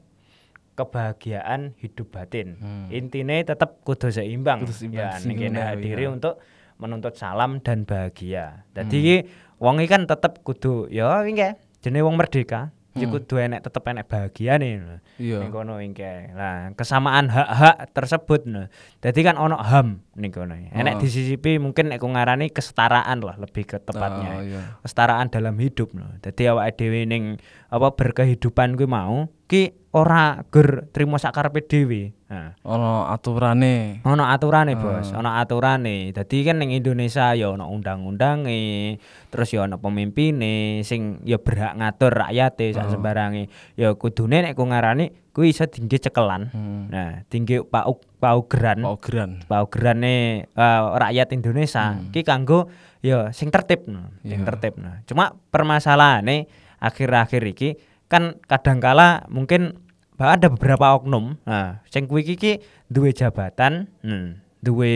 [0.77, 2.61] kebahagiaan hidup batin.
[2.61, 2.87] Hmm.
[2.93, 4.63] Intinya tetap kudu seimbang.
[4.63, 6.09] Kudu seimbang, Ya, ngono hak ya.
[6.13, 6.35] untuk
[6.77, 8.69] menuntut salam dan bahagia.
[8.77, 9.29] Jadi Hmm.
[9.57, 12.76] wong kan tetep kudu ya iki jenenge wong merdeka.
[12.97, 13.13] Ya Hmm.
[13.13, 15.05] kudu enek tetep enek bahagia nih.
[15.21, 15.45] Iya.
[15.45, 16.33] Ning kono ingke.
[16.33, 18.73] Lah, kesamaan hak-hak tersebut nah.
[19.05, 20.57] Dadi kan ono HAM ning kono.
[20.57, 21.01] Enek Oh.
[21.05, 24.31] disisipi mungkin nek ngarani kesetaraan lah lebih ke tepatnya.
[24.33, 24.61] Oh, iya.
[24.81, 26.09] Kesetaraan dalam hidup no.
[26.25, 27.37] Dadi awake dhewe ning
[27.69, 32.13] apa berkehidupan kuwi mau ki ora ger trimo sakarepe dhewe.
[32.27, 34.03] Nah, Ono aturane.
[34.03, 35.23] ono aturane bos Ah.
[35.23, 38.99] ono aturane dadi kan ning Indonesia ya ono undang-undange
[39.31, 42.93] terus ya ono pemimpine sing ya berhak ngatur rakyate sak Oh.
[42.93, 46.91] sembarange ya kudune nek ku ngarani kuwi iso tinggi cekelan Hmm.
[46.91, 49.31] nah tinggi pauk paugeran Paugeran.
[49.47, 50.17] paugerane
[50.49, 52.67] eh, rakyat Indonesia ki kanggo
[53.01, 54.45] ya sing tertib sing Iya.
[54.45, 54.91] tertib no.
[55.07, 57.71] cuma permasalahane akhir-akhir iki
[58.07, 59.83] kan kadangkala mungkin
[60.16, 64.95] ada beberapa oknum nah sing kuwi iki duwe jabatan hmm, duwe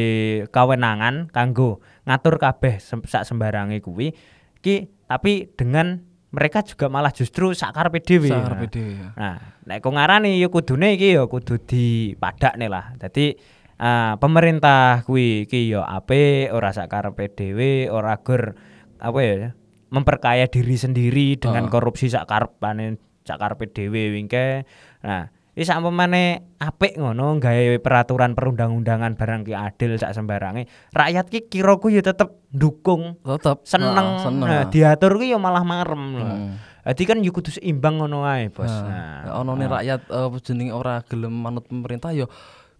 [0.49, 4.14] kewenangan kanggo ngatur kabeh sak sembarange kuwi
[4.62, 9.09] iki tapi dengan mereka juga malah justru sakarepe dhewe Sakarepe Nah, dhewe ya.
[9.18, 12.94] Nah, nek kok ngarani ya kudune iki ya kudu dipadakne lah.
[12.94, 13.35] Dadi
[13.83, 18.55] ah, pemerintah kuwi iki ya apik ora sakarepe dhewe, ora gur
[19.03, 19.51] apa ya
[19.90, 21.74] memperkaya diri sendiri dengan Heeh.
[21.74, 24.64] korupsi sakarepane sakarepe dhewe wingke.
[25.03, 30.66] Nah, iki sak pemane apik ngono gawe peraturan perundang-undangan barang ki adil sak sembarange.
[30.94, 34.48] Rakyat ki kiraku ya tetep ndukung, Tetep seneng, Heeh, seneng.
[34.48, 36.03] Nah, diatur ki ya malah marem.
[36.16, 36.53] Hmm.
[36.81, 38.66] Jadi kan yo kudu seimbang ngono ae, Bos.
[38.66, 42.26] Nah, Nah, ono nih rakyat apa jenenge ora gelem manut pemerintah yo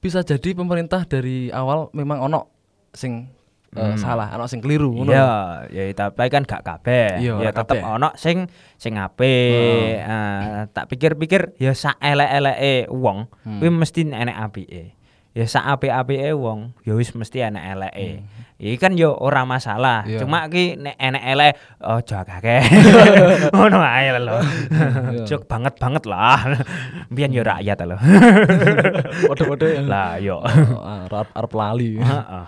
[0.00, 2.48] bisa jadi pemerintah dari awal memang ono
[2.96, 3.28] sing
[3.70, 5.12] eh, salah, ono sing keliru ngono.
[5.14, 5.30] Iya,
[5.70, 7.22] ya tapi kan gak kabeh.
[7.22, 9.94] Iya, ya tetep ono sing sing apik.
[10.02, 13.59] Ah, tak pikir-pikir ya sak elek-eleke wong Hmm.
[13.59, 14.85] kuwi mesti enek apike.
[15.30, 18.26] Ya sak apik-apike wong ya wis mesti enek eleke.
[18.61, 20.02] Iki kan yo ora masalah.
[20.04, 20.11] Hmm.
[20.12, 20.18] Iya.
[20.20, 22.61] Cuma ki nek enek elek ojo akeh.
[23.56, 24.37] Ngono ae lho.
[24.37, 25.24] Iya.
[25.24, 26.59] Jok banget banget lah.
[27.09, 27.96] Biyen yo rakyat lho.
[29.24, 29.80] Padha-padha ya.
[29.87, 30.42] Lah yo.
[30.42, 31.90] Oh, arep arep lali.
[31.96, 32.44] Heeh.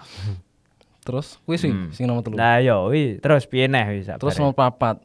[1.02, 1.90] Terus sing Hmm.
[1.90, 2.38] sing nomor telu.
[2.38, 4.40] Lah yo wi terus piye neh wis Terus sabare?
[4.40, 4.96] nomor papat.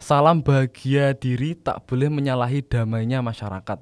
[0.00, 3.80] Salam bahagia diri tak boleh menyalahi damainya masyarakat.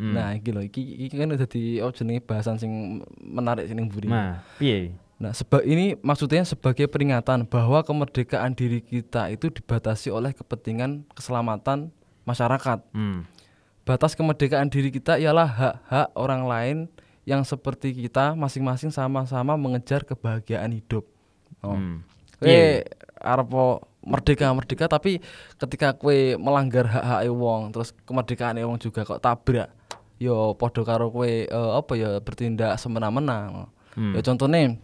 [0.00, 0.16] Hmm.
[0.16, 2.72] Nah, iki lho, iki, iki kan dadi oh jenenge bahasan sing
[3.20, 4.08] menarik sing mburi.
[4.08, 4.96] Nah, piye?
[5.20, 11.92] Nah, sebab ini maksudnya sebagai peringatan bahwa kemerdekaan diri kita itu dibatasi oleh kepentingan keselamatan
[12.24, 12.82] masyarakat.
[12.90, 13.28] Hmm.
[13.82, 16.76] Batas kemerdekaan diri kita ialah hak-hak orang lain
[17.22, 21.06] yang seperti kita masing-masing sama-sama mengejar kebahagiaan hidup.
[21.62, 21.78] Oh.
[21.78, 22.02] Hmm.
[22.42, 22.82] Kue
[23.22, 25.22] arep po merdeka merdeka tapi
[25.62, 29.70] ketika kue melanggar hak-hak wong terus kemerdekaan wong juga kok tabrak
[30.18, 34.16] yo podo karo kue eh, apa ya bertindak semena-mena Hmm.
[34.16, 34.74] ya contohnya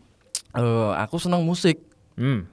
[0.55, 1.81] eh, aku seneng musik
[2.19, 2.51] Hmm.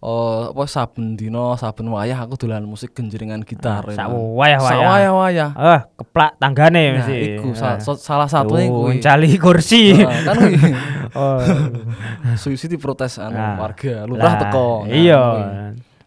[0.00, 4.86] Oh apa saben dino saben wayah aku dolan musik genjeringan gitar Sak wayah-wayah.
[4.86, 7.18] wayah wayah Ah, keplak tanggane nah, mesti.
[7.34, 7.78] iku sa- Ah.
[7.78, 9.92] so- salah satunya Oh, kuwi cali kursi.
[9.92, 10.54] Heeh, kan kuwi
[11.12, 11.38] oh.
[12.40, 13.58] suicide protes anu Nah.
[13.58, 15.22] warga lurah Lah, teko Nah, Iya.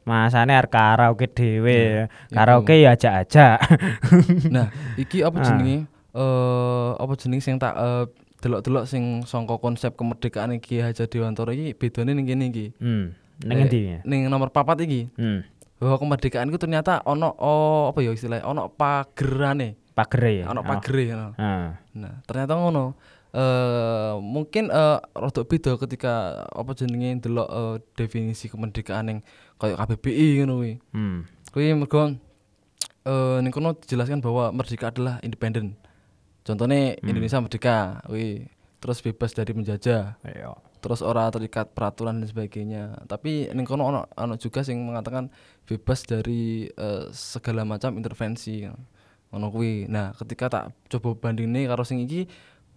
[0.02, 2.08] Masane arep karaoke dhewe.
[2.08, 2.34] iku.
[2.34, 3.58] Karaoke ya ajak-ajak.
[4.50, 5.44] Nah, iki apa Ah.
[5.44, 5.78] jenenge?
[6.12, 8.06] Eh apa jenenge sing tak eh,
[8.40, 12.74] delok-delok sing sangka konsep kemerdekaan iki Haja Dewantara iki bedane ning kene iki.
[12.74, 13.14] hmm.
[13.42, 13.82] Ning Eh, endi?
[14.06, 15.10] Ning nomor papat iki.
[15.18, 15.42] Hmm.
[15.82, 20.46] Bahwa kemerdekaan itu ternyata ono oh, apa ya istilahnya ono pagerane, Pagere ya.
[20.48, 21.30] ono pagere ngono.
[21.36, 21.74] Ah.
[21.98, 22.86] Nah, ternyata ngono.
[23.32, 26.14] Eh mungkin eh rada beda ketika
[26.52, 29.20] apa jenenge delok eh, definisi kemerdekaan yang
[29.58, 30.74] kayak KBBI ngono kuwi.
[30.94, 31.26] Hmm.
[31.50, 32.14] Kuwi mergo
[33.02, 35.74] eh ning kono dijelaskan bahwa merdeka adalah independen.
[36.42, 38.46] Contohnya Indonesia merdeka, kuwi
[38.82, 40.58] terus bebas dari menjajah, Iya.
[40.82, 43.06] Terus ora terikat peraturan dan sebagainya.
[43.06, 45.30] Tapi ning kono ono, ono juga sing mengatakan
[45.70, 48.66] bebas dari eh, segala macam intervensi.
[49.32, 49.88] Ngono kuwi.
[49.88, 52.28] Nah, ketika tak coba bandingne karo sing iki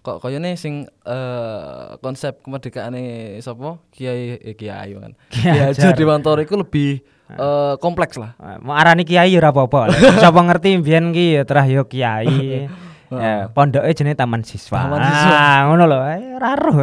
[0.05, 5.17] kok kayaknya sing eh konsep kemerdekaane sapa Kiai eh, Kiai kan.
[5.33, 7.01] Kiai Dewantara iku lebih
[7.33, 8.37] eh, kompleks lah.
[8.37, 9.97] Ah, Mau arani kiai ora apa-apa.
[10.23, 12.69] Sapa ngerti mbiyen ki ya terah yo kiai.
[13.09, 14.85] Ya, pondoke jenenge Taman Siswa.
[14.85, 15.33] Taman Siswa.
[15.33, 15.99] Ah, ngono lho.
[16.37, 16.77] Ora roh.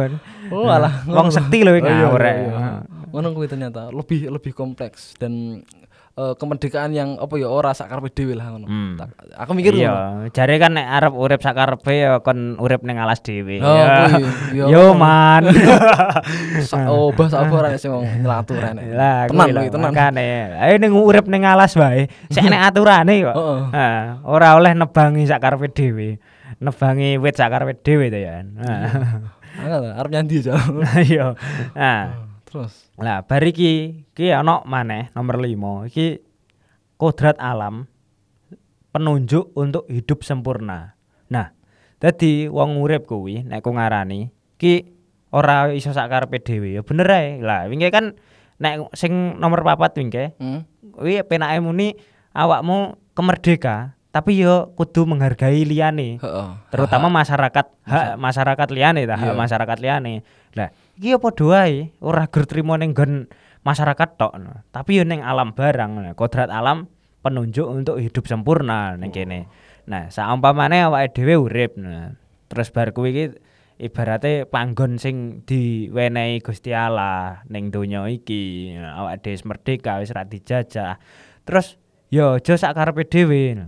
[0.52, 2.20] Oh alah, Wong sekti lho iki Oh, iya, ngawur.
[2.20, 2.38] iya, eh.
[2.44, 2.68] iya.
[3.08, 5.60] Ngono kuwi ternyata lebih lebih kompleks dan
[6.12, 8.64] eh, kemerdekaan yang apa ya ora sak karepe dhewe lah ngono.
[8.64, 8.96] Hmm.
[9.36, 9.72] Aku mikir.
[9.72, 13.60] Iya, jare kan nek arep urip sakarepe ya kon urip ning alas dhewe.
[13.60, 14.08] Oh, Ya.
[14.56, 14.64] Yo.
[14.68, 15.48] Yo man.
[16.68, 18.92] Sa- oh, bahasa apa ora sing wong nyelatu rene.
[18.92, 19.88] Lah, tenan kuwi lho, tenan.
[19.88, 22.08] Makane, ayo ning urip ning alas wae.
[22.28, 23.36] Sik nek aturane kok.
[23.36, 23.60] Heeh.
[23.72, 26.16] Heeh, ora oleh nebangi sakarepe dhewe.
[26.60, 28.40] Nebangi wit sakarepe dhewe to ya.
[28.40, 30.54] Angel arep nyandi aja.
[31.08, 31.26] Iya.
[31.76, 32.00] Nah,
[32.52, 35.88] Terus Lah bar iki iki ana maneh nomor 5.
[35.88, 36.06] Iki
[37.00, 37.88] kodrat alam
[38.92, 40.92] penunjuk untuk hidup sempurna.
[41.32, 41.56] Nah,
[41.96, 44.28] dadi wong urip kuwi nek ku ngarani
[44.60, 44.84] iki
[45.32, 47.40] ora iso sak karepe dhewe ya bener ae.
[47.40, 48.12] Lah wingi kan
[48.60, 50.60] nek sing nomor papat wingi hmm.
[50.92, 51.96] kuwi penake muni
[52.36, 56.48] awakmu kemerdeka tapi yo kudu menghargai liyane Heeh.
[56.68, 59.40] terutama masyarakat hak masyarakat liyane ta hak Iya.
[59.40, 60.20] masyarakat liyane
[60.52, 60.68] lah
[61.00, 63.32] iki apa doae ora gur trimo ning nggon
[63.64, 64.52] masyarakat tok no.
[64.68, 66.12] tapi yo ning alam barang no.
[66.12, 66.92] kodrat alam
[67.24, 69.48] penunjuk untuk hidup sempurna ning kene
[69.88, 72.12] nah saumpamane awake dhewe urip nah.
[72.52, 73.24] terus bar kuwi iki
[73.80, 80.28] ibarate panggon sing diwenehi Gusti Allah ning donya iki awake dhewe wis merdeka wis ra
[80.28, 81.00] dijajah
[81.48, 81.80] terus
[82.12, 83.66] yo aja sak karepe dhewe no.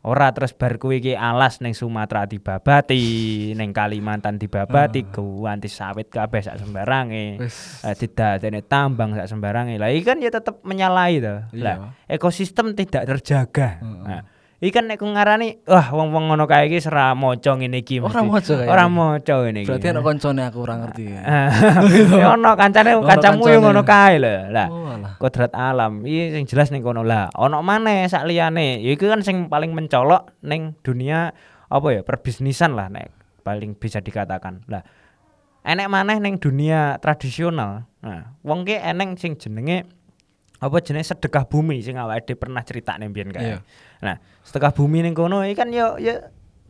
[0.00, 6.40] Ora terus bar kuwi iki alas ning Sumatera dibabati, ning Kalimantan dibabati, ganti sawit kabeh
[6.40, 7.36] sak sembarange.
[7.36, 7.84] Wis.
[7.84, 9.76] Eh, didadene tambang sak sembarange.
[9.76, 11.36] Lah iki kan ya tetep menyalahi to.
[11.52, 11.60] Iya.
[11.60, 11.76] Lah
[12.08, 13.84] ekosistem tidak terjaga.
[13.84, 14.00] Heeh.
[14.08, 14.22] Nah,
[14.60, 17.96] iki kan nek ku ngarani wah wong-wong ngono kae iki ora maca ngene iki.
[18.04, 18.92] Ora maca Ora ini.
[18.92, 19.68] maca ngene iki.
[19.72, 21.04] Berarti ana koncone aku ora ngerti.
[22.20, 24.34] Ya ono kancane kancamu yo ngono kae lho.
[24.52, 28.96] Lah Oh kodrat alam iki sing jelas ning kono lah ono maneh sak liyane ya
[28.96, 31.36] iku kan sing paling mencolok ning dunia
[31.68, 33.12] apa ya perbisnisan lah nek
[33.44, 34.80] paling bisa dikatakan lah
[35.60, 39.84] enek maneh ning dunia tradisional nah wong ki eneng sing jenenge
[40.60, 43.58] apa jenenge sedekah bumi sing awake pernah cerita ning biyen kae Iya.
[43.98, 46.20] nah sedekah bumi ning kono iki kan yo yo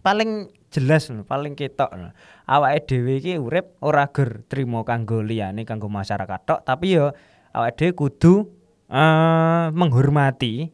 [0.00, 2.08] paling jelas lho, paling ketok lho.
[2.46, 7.10] awake dhewe iki urip ora ger trimo kanggo liyane kanggo masyarakat tok tapi yo
[7.50, 8.46] awake dhewe kudu
[8.88, 10.70] eh menghormati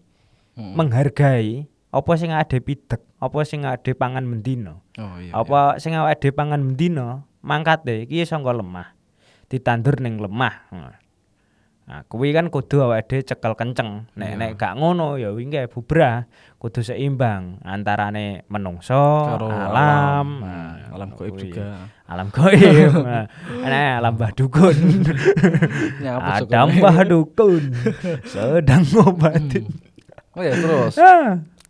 [0.56, 0.72] Hmm.
[0.72, 5.36] menghargai apa sing ade pidek apa sing ade pangan mendino Oh iya.
[5.36, 8.96] apa sing awake dhewe pangan mendino mangkate iki sangka lemah
[9.46, 10.64] ditandur ning lemah
[11.86, 14.10] Nah, kuwi kan kudu awake dhewe cekel kenceng.
[14.12, 14.36] Nek Iya.
[14.36, 16.26] nek gak ngono ya wingi bubrah,
[16.58, 20.26] kudu seimbang antarane menungso, Karo alam, alam.
[20.42, 20.50] nah,
[20.82, 21.30] Hmm, alam kuwi.
[21.38, 21.86] juga.
[22.04, 22.90] Alam gaib.
[23.06, 23.24] nah,
[23.62, 24.74] nah, alam Mbah Dukun.
[26.02, 27.62] Ada Mbah Dukun
[28.32, 29.70] sedang ngobatin.
[30.34, 30.94] Oh ya terus.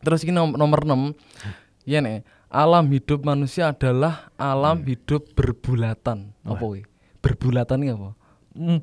[0.00, 1.12] Terus ini nom- nomor 6.
[1.84, 2.24] Iya nih.
[2.48, 4.88] Alam hidup manusia adalah alam Hmm.
[4.88, 6.32] hidup berbulatan.
[6.40, 6.88] Apa kuwi?
[7.20, 8.16] Berbulatan ini apa?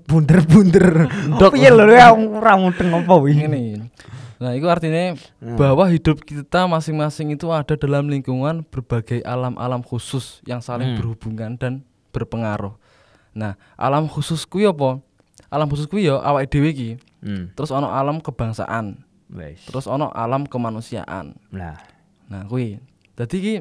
[0.06, 1.10] Bunder-bunder.
[1.34, 1.52] Ndok.
[1.54, 3.34] Piye lho ya ora mudeng apa wi?
[3.42, 3.64] Ini.
[4.38, 5.56] Nah, itu artinya Hmm.
[5.56, 10.98] bahwa hidup kita masing-masing itu ada dalam lingkungan berbagai alam-alam khusus yang saling Hmm.
[11.00, 11.74] berhubungan dan
[12.12, 12.76] berpengaruh.
[13.32, 15.00] Nah, alam khusus kuwi apa?
[15.48, 16.90] Alam khusus kuwi ya awake dhewe iki.
[17.24, 17.50] Hmm.
[17.56, 19.00] Terus ono alam kebangsaan,
[19.32, 19.64] Wes.
[19.64, 21.34] terus ono alam kemanusiaan.
[21.50, 21.80] Nah,
[22.28, 22.78] Nah, kuwi.
[23.16, 23.56] Dadi iki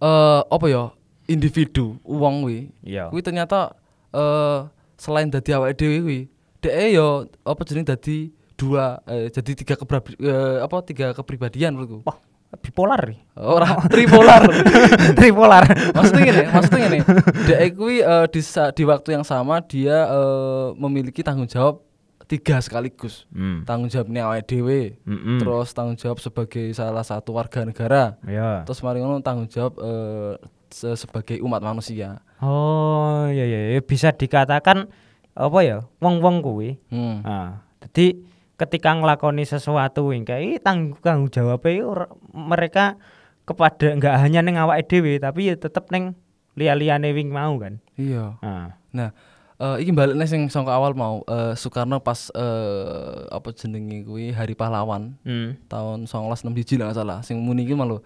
[0.00, 0.92] eh apa ya?
[1.24, 2.68] Individu, wong kuwi.
[2.84, 3.08] iya.
[3.08, 3.72] Kuwi ternyata
[4.12, 6.20] eh selain dadi awake dhewe kuwi,
[6.60, 7.06] dhek ya
[7.42, 12.06] apa jeneng dadi dua eh, jadi tiga kebrab- eh, apa tiga kepribadian menurutku.
[12.06, 12.18] Wah,
[12.56, 13.18] bipolar nih.
[13.34, 14.42] Ora tripolar.
[15.18, 15.64] Tripolar.
[15.90, 16.98] maksudnya gini, maksudnya gini.
[17.44, 18.40] Dhek kuwi eh, di
[18.72, 21.82] di waktu yang sama dia eh, memiliki tanggung jawab
[22.24, 23.26] tiga sekaligus.
[23.28, 23.66] Hmm.
[23.66, 25.42] Tanggung jawabnya awake dhewe, Mm-mm.
[25.42, 28.16] terus tanggung jawab sebagai salah satu warga negara.
[28.24, 28.64] ya.
[28.64, 30.32] terus mari ngono tanggung jawab eh,
[30.74, 32.18] se- sebagai umat manusia.
[32.42, 33.78] Oh, iya iya.
[33.78, 34.90] bisa dikatakan
[35.38, 35.86] apa ya?
[36.02, 36.82] Wong-wong kuwi.
[36.90, 37.22] Hmm.
[37.22, 38.18] Nah, jadi
[38.58, 42.98] ketika ngelakoni sesuatu kayak tanggung tanggung jawabnya mereka
[43.46, 46.18] kepada nggak hanya neng awake dhewe tapi ya tetep neng
[46.58, 47.78] liya-liyane wing mau kan.
[47.94, 48.38] Iya.
[48.42, 49.10] Nah, Nah,
[49.58, 54.30] eh iki balik nih sing sangka awal mau eh, Soekarno pas eh, apa jenenge kuwi
[54.30, 55.66] Hari Pahlawan hmm.
[55.66, 57.18] tahun 1961 lah salah.
[57.26, 57.98] Sing muni iki malu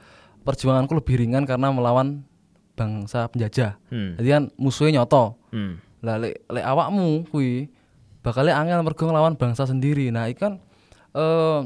[0.48, 2.24] perjuanganku lebih ringan karena melawan
[2.78, 3.74] bangsa penjajah.
[3.90, 4.14] Hmm.
[4.14, 5.34] Jadi kan musuhnya nyoto.
[5.50, 5.82] Hmm.
[6.06, 7.66] Lah lek lek awakmu kuwi
[8.22, 10.14] bakal angel mergo nglawan bangsa sendiri.
[10.14, 10.62] Nah, iki kan
[11.18, 11.60] eh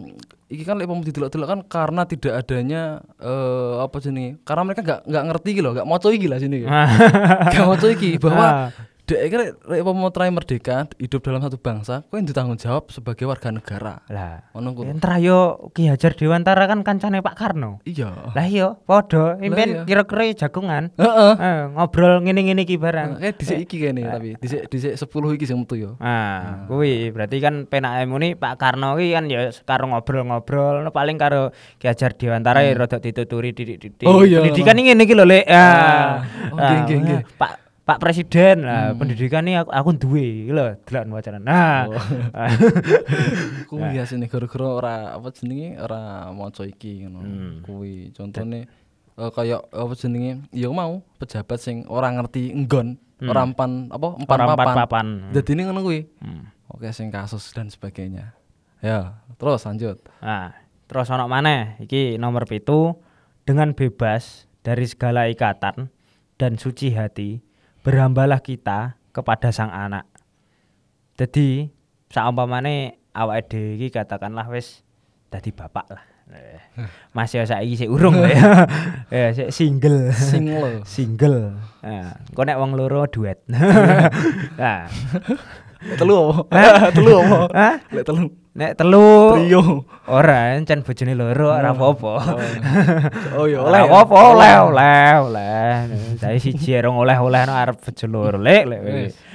[0.49, 4.41] iki kan lek didelok-delok kan karena tidak adanya eh apa jenenge?
[4.49, 6.65] Karena mereka nggak nggak ngerti iki lho, nggak moco iki lah sini.
[7.53, 8.69] Gak moco iki bahwa Ah.
[9.03, 13.27] Dek iki lek mau try merdeka hidup dalam satu bangsa, kowe yang ditanggung jawab sebagai
[13.27, 13.99] warga negara.
[14.07, 14.81] Lah, Ngono ku.
[14.87, 17.83] entar yo Ki Hajar Dewantara kan kancane Pak Karno.
[17.83, 18.31] Iya.
[18.31, 19.51] Lah iya, padha iya.
[19.51, 20.95] impen kira-kira jagungan.
[20.95, 21.33] Heeh.
[21.35, 23.19] Eh, ngobrol ngene-ngene iki barang.
[23.19, 25.99] Eh dhisik iki kene tapi dhisik dhisik 10 iki sing metu yo.
[25.99, 31.19] Ah, kuwi berarti kan penake muni Pak Karno ki kan ya karo ngobrol-ngobrol no, paling
[31.19, 31.51] karo
[31.83, 34.07] Ki Hajar Dewantara ya rada dituturi didik-didik.
[34.07, 34.15] Hmm.
[34.15, 34.47] Oh, iya.
[34.47, 35.45] Pendidikan ngene iki lho, Lek.
[35.51, 36.23] Ah.
[36.55, 37.21] Oh, nggih, nggih, nggih.
[37.27, 37.39] Hmm.
[37.39, 41.43] Pak Pak Presiden lah, pendidikan ini aku, aku duwe lho, delok wacana.
[41.43, 41.91] Nah.
[41.91, 41.99] Oh.
[43.75, 47.19] kuwi ya sini gara-gara ora apa jenenge ora maca iki ngono.
[47.27, 47.55] Hmm.
[47.67, 48.71] Kuwi contone
[49.19, 54.39] eh, kayak apa jenenge ya mau pejabat sing ora ngerti enggon, ora empan apa empan
[54.39, 54.47] Hmm.
[54.47, 54.77] Ora empat papan.
[54.79, 55.07] papan.
[55.35, 56.01] Dadi ini ngono kuwi.
[56.23, 56.55] Hmm.
[56.71, 58.31] Oke sing kasus dan sebagainya.
[58.79, 59.99] Ya, terus lanjut.
[60.23, 60.55] Nah,
[60.87, 62.95] terus ono maneh iki nomor pitu
[63.43, 65.91] dengan bebas dari segala ikatan
[66.39, 67.43] dan suci hati
[67.83, 70.07] berhambalah kita kepada sang anak.
[71.19, 71.69] Jadi
[72.09, 74.87] saumpamane awake dhewe iki katakanlah wis
[75.29, 76.05] dadi bapak lah.
[77.17, 78.65] Mas ya saiki sik urung ya.
[79.13, 80.09] Ya sik single.
[80.17, 80.81] Sing lo.
[80.89, 81.59] single.
[81.85, 83.45] Nah, engko nek wong loro duet.
[84.63, 84.89] nah,
[85.99, 86.89] Telu apa?
[86.95, 87.39] Telu apa?
[87.53, 87.77] Hah?
[88.07, 88.31] Telu.
[88.53, 89.89] Nek telu Trio.
[90.13, 92.13] ora encen bojone loro ora apa-apa.
[93.41, 93.97] Oh iya, Oleh oleh.
[93.97, 95.73] apa oleh oleh oleh.
[96.21, 98.81] Saya siji rong oleh-oleh no arep bojo loro lek lek.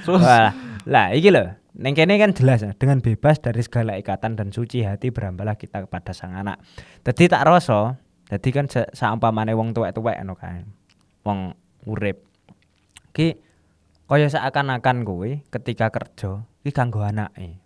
[0.06, 0.54] Wah,
[0.86, 1.50] lah iki lho.
[1.78, 5.86] Neng kene kan jelas ya, dengan bebas dari segala ikatan dan suci hati berambalah kita
[5.86, 6.58] kepada sang anak.
[7.06, 10.60] Jadi tak rasa Dadi kan sa- saumpamane wong tuwek-tuwek ngono kae.
[11.24, 11.56] Wong
[11.88, 12.20] urip.
[13.16, 13.40] Ki
[14.04, 17.56] kaya seakan-akan kowe ketika kerja iki kanggo anake.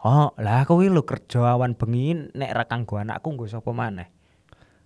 [0.00, 4.08] Oh, lah kowe lho kerja awan bengi nek ra kanggo anakku nggo sapa maneh?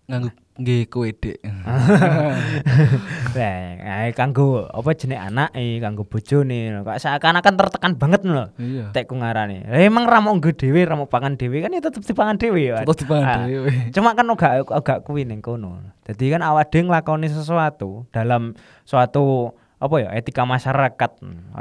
[0.04, 0.28] nganggo
[0.60, 1.40] nggih kowe dik
[3.38, 6.84] Lah, kanggo apa jenenge anake, kanggo bojone.
[6.84, 8.52] Kok seakan-akan tertekan banget lho.
[8.60, 9.64] iya Tekku ngarani.
[9.66, 12.74] Lah emang ra mau nggo dhewe, ra mau pangan dhewe kan ya tetep dipangan dhewe
[12.74, 12.84] ya.
[12.84, 13.70] Tetep dipangan Ah, dhewe.
[13.90, 15.80] Cuma kan agak agak kuwi ning kono.
[16.04, 21.10] Dadi kan awak dhewe nglakoni sesuatu dalam suatu apa ya etika masyarakat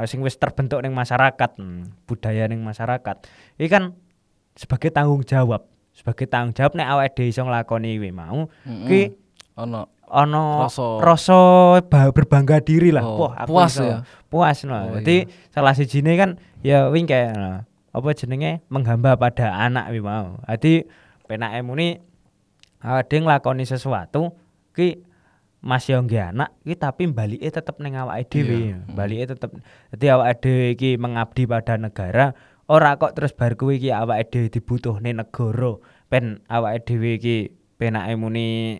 [0.04, 1.50] sing wis terbentuk ning masyarakat
[2.04, 3.16] budaya ning masyarakat
[3.56, 3.92] iki kan
[4.54, 8.46] sebagai tanggung jawab sebagai tanggung jawab nek awake dhewe iso nglakoni kuwi mau
[8.86, 9.14] ki
[9.54, 11.38] ono ana Rasa- rasa
[11.86, 13.02] ba- berbangga diri lah.
[13.02, 13.82] Oh, Wah, aku puas iso.
[13.82, 13.98] ya?
[14.28, 14.76] Puas no.
[14.76, 15.48] Oh, Jadi iya.
[15.48, 20.38] salah sijine kan ya wing kayak no, apa jenenge menghamba pada anak wi mau.
[20.44, 20.84] Dadi
[21.24, 21.98] penake muni
[22.78, 24.36] awake dhewe nglakoni sesuatu
[24.70, 25.02] ki
[25.64, 28.76] masih yo nggih anak ki tapi balike tetep ning awake dhewe.
[28.76, 28.76] Iya.
[28.92, 29.50] Balike tetep
[29.90, 32.36] dadi awake dhewe iki mengabdi pada negara
[32.68, 35.80] ora kok terus bar kuwi iki awake dhewe dibutuhne negara
[36.12, 37.36] pen awake dhewe iki
[37.74, 38.76] penake muni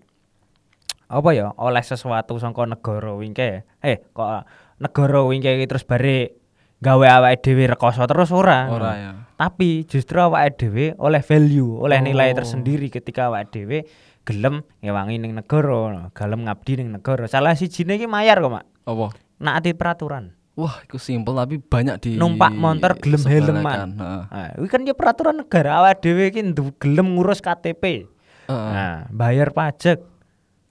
[1.09, 6.33] apa ya oleh sesuatu sangka negara wingke eh kok negara wingke iki terus bare
[6.81, 11.99] gawe awake dhewe rekoso terus ora ora ya tapi justru awake dhewe oleh value oleh
[12.01, 12.37] nilai Oh.
[12.40, 13.79] tersendiri ketika awake dhewe
[14.24, 19.12] gelem ngewangi ning negara gelem ngabdi ning negara salah sijine iki mayar kok mak apa
[19.40, 24.82] naati peraturan wah itu simpel tapi banyak di numpak motor gelem helman nah iki kan
[24.88, 26.40] ya peraturan negara awake dhewe iki
[26.80, 28.14] gelem ngurus KTP
[28.48, 28.70] Heeh.
[28.76, 30.04] Nah, bayar pajak.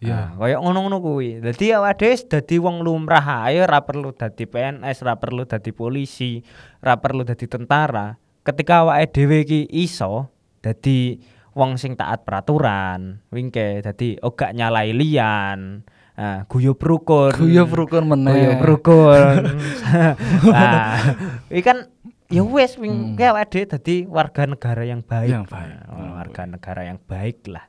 [0.03, 0.13] Iya.
[0.13, 1.39] Nah, kaya ngono-ngono kuwi.
[1.39, 6.43] Dadi awake dhewe dadi wong lumrah ae ora perlu dadi PNS, ora perlu dadi polisi,
[6.83, 8.13] ora perlu dadi tentara.
[8.43, 11.17] Ketika awake dhewe iki iso dadi
[11.53, 15.85] wong sing taat peraturan, wingke dadi ogak nyalai liyan.
[16.13, 17.33] Nah, guyub rukun.
[17.33, 18.33] Guyub rukun meneh.
[18.37, 19.57] Guyub rukun.
[20.53, 20.97] nah,
[21.53, 21.89] iki kan
[22.29, 23.29] ya wis wing hmm.
[23.29, 25.29] awake dadi warga negara yang baik.
[25.33, 25.73] Yang baik.
[25.89, 27.65] Nah, warga negara yang baik lah.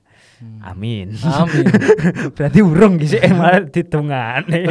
[0.61, 1.17] Amin.
[1.25, 1.65] Amin.
[2.37, 4.69] Berarti urung gisik malah ditungane.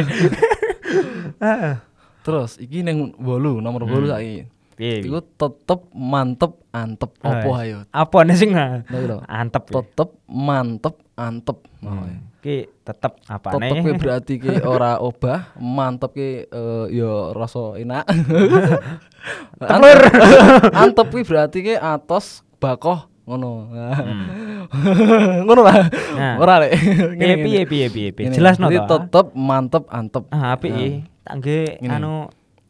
[1.42, 1.82] Ah,
[2.24, 4.48] Terus iki ning 8 nomor 8 saiki.
[4.74, 5.06] Piye?
[5.06, 7.86] Iku tetep mantep antep opo Ah, ayo.
[7.88, 8.82] Apa nih sing ah?
[8.90, 9.22] Lho.
[9.24, 9.80] antep ya?
[9.80, 11.58] Tetep mantep antep.
[11.84, 12.32] Oh, Hmm.
[12.40, 13.96] Ki tetep apa Tetep nih?
[14.02, 18.04] berarti ki ora obah, mantep ki eh, ya rasa enak.
[19.70, 20.00] Telur.
[20.74, 23.72] antep ki berarti ki atos bakoh ngono.
[23.72, 24.26] Hmm.
[25.48, 25.88] ngono lah.
[26.16, 26.36] Nah.
[26.40, 26.72] Ora lek.
[27.16, 28.26] Piye piye piye piye piye.
[28.32, 30.28] Jelas no tetep mantep antep.
[30.28, 30.72] Ah, apik
[31.24, 31.88] nggih Ngene.
[31.88, 32.12] anu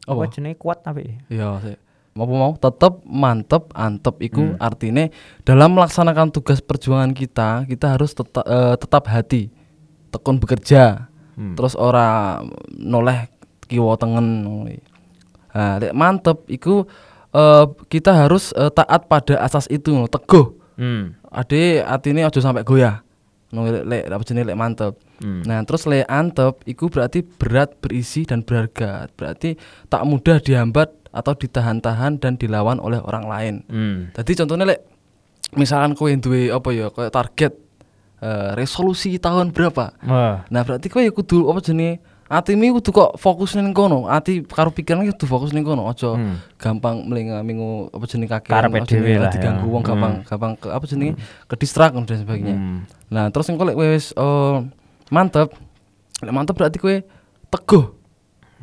[0.07, 0.31] Apa?
[0.31, 1.27] jenenge kuat apik.
[1.27, 1.75] Iya, sih.
[2.15, 4.63] Apa mau tetep mantep antep iku Hmm.
[4.63, 5.11] artine
[5.43, 8.47] dalam melaksanakan tugas perjuangan kita, kita harus tetap
[8.79, 9.51] tetap hati.
[10.15, 11.11] Tekun bekerja.
[11.35, 11.59] Hmm.
[11.59, 12.39] Terus ora
[12.71, 13.27] noleh
[13.67, 14.47] kiwa tengen.
[15.51, 16.87] Nah, lek mantep iku
[17.35, 20.55] eh, kita harus eh, taat pada asas itu, teguh.
[20.79, 21.19] Hmm.
[21.35, 23.03] Ade atine aja sampai goyah.
[23.51, 24.95] No, lek apa jenenge lek mantep.
[25.19, 25.43] Hmm.
[25.43, 29.11] Nah, terus lek antep iku berarti berat, berisi dan berharga.
[29.19, 29.59] Berarti
[29.91, 33.55] tak mudah dihambat atau ditahan-tahan dan dilawan oleh orang lain.
[33.71, 34.11] Hmm.
[34.11, 34.83] Jadi contohnya lek
[35.55, 37.53] misalkan kowe duwe apa ya kayak target
[38.19, 39.95] eh, resolusi tahun berapa.
[40.03, 40.43] Wah.
[40.51, 44.11] Nah, berarti kowe ya kudu apa jenenge atimu kudu kok fokus ning kono.
[44.11, 45.87] Ati karo pikiran kudu fokus ning kono.
[45.87, 46.43] Aja Hmm.
[46.59, 47.39] gampang mlingu
[47.95, 49.71] aapa jenenge kakean Karepe apa dhewe lah diganggu ya.
[49.71, 50.25] wong gampang Hmm.
[50.27, 51.15] gampang ke, apa jenenge
[51.47, 52.55] ke distrak dan sebagainya.
[52.59, 52.79] Hmm.
[53.07, 54.55] Nah, terus engko lek wis eh,
[55.07, 55.55] mantep.
[56.19, 56.95] Lek mantep berarti kowe
[57.47, 57.94] teguh.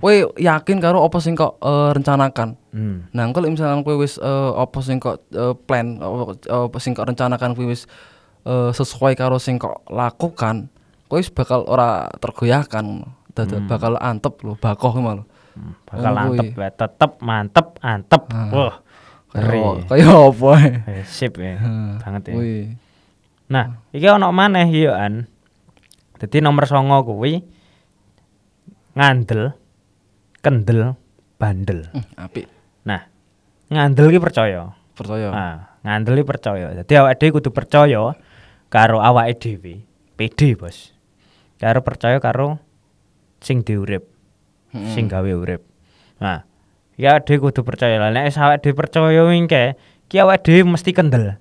[0.02, 2.58] Kowe yakin karo apa sing kok eh, rencanakan.
[2.74, 3.06] Hmm.
[3.14, 7.54] Nah, lek misalkan kowe wis eh, apa sing kok eh, plan apa sing kok rencanakan
[7.54, 7.86] kowe wis
[8.42, 10.66] eh, sesuai karo sing kok lakukan,
[11.06, 13.06] kowe wis bakal ora tergoyahkan.
[13.32, 15.22] Dadi bakal antep lho, bakoh lho.
[15.54, 15.78] Hmm.
[15.86, 18.22] Bakal antep ya, tetep mantep antep.
[18.34, 18.50] Ah.
[18.50, 18.74] Wah.
[19.32, 19.88] Ngeri.
[19.88, 20.50] Kaya apa
[21.08, 21.56] sip ya.
[22.02, 22.34] Banget ya.
[22.36, 22.76] Wih.
[23.48, 25.30] Nah, iki ana maneh yo an.
[26.20, 27.40] Dadi nomor 9 kuwi
[28.92, 29.56] ngandel,
[30.42, 30.98] kendel,
[31.38, 31.86] bandel.
[31.94, 32.46] Hmm, apik.
[32.84, 33.06] Nah,
[33.70, 34.74] ngandel ki percaya.
[34.98, 35.28] Percaya.
[35.30, 35.54] Nah,
[35.86, 36.66] ngandel ki percaya.
[36.76, 38.12] Dadi awake dhewe kudu percaya
[38.68, 39.86] karo awake dhewe.
[40.18, 40.92] Pede, Bos.
[41.56, 42.58] Karo percaya karo
[43.40, 44.02] sing diurip,
[44.74, 44.92] Mm-mm.
[44.92, 45.62] sing gawe urip.
[46.18, 46.42] Nah,
[46.98, 48.02] ya dhewe kudu percaya.
[48.02, 49.78] Lah nek awake dhewe percaya wingke,
[50.10, 51.38] ki awake dhewe mesti kendel.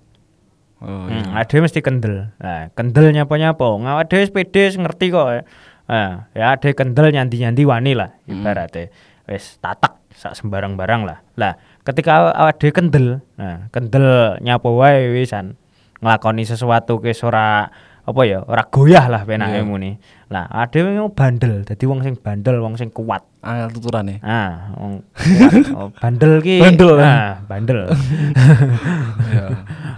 [0.82, 1.62] Oh, Hmm, iya.
[1.62, 2.34] mesti kendel.
[2.42, 3.62] Nah, kendel nyapa-nyapa.
[3.62, 5.46] Ngawak dhewe wis pede ngerti kok.
[5.92, 8.88] Nah, ya ade kendel nyandi-nyandi wani lah ibaratnya.
[9.28, 11.20] Wis tatak sak sembarang-barang lah.
[11.36, 15.60] Lah, ketika awak dhewe kendel, nah, kendel nyapa wae wisan
[16.00, 17.68] nglakoni sesuatu ke ora
[18.02, 19.68] apa ya ora goyah lah penake Iya.
[19.68, 19.94] muni.
[20.32, 23.22] Lah ade wing bandel, dadi wong sing bandel, wong sing kuat.
[23.44, 24.18] Angel tuturane.
[24.24, 25.04] Ah, wong.
[25.78, 26.64] Oh, bandel ki.
[26.64, 27.06] Bandel, ya?
[27.06, 27.92] Ah, bandel.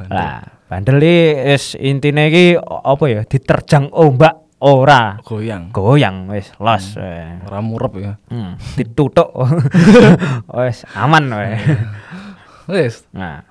[0.10, 1.18] Lah, bandel iki
[1.48, 5.76] wis intine iki o- apa ya diterjang ombak ora Goyang.
[5.76, 6.96] goyang wis los.
[6.96, 7.44] weh.
[7.44, 8.14] Ora murep ya.
[8.32, 9.28] Hmm, ditutuk.
[10.64, 11.60] wis aman weh.
[12.72, 13.44] Wis, Nah,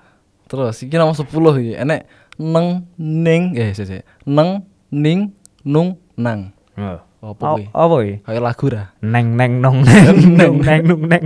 [0.49, 1.29] terus iki nomor 10
[1.61, 1.77] iki.
[1.77, 2.09] Enek
[2.41, 4.09] neng ning eh sik.
[4.25, 5.37] Neng ning
[5.69, 6.57] nung nang.
[6.81, 7.05] oh.
[7.23, 7.69] Apa kuwi?
[7.71, 8.15] apa iki?
[8.25, 8.85] Kayak lagu ra.
[9.05, 11.25] Neng neng nong neng nong neng nong neng.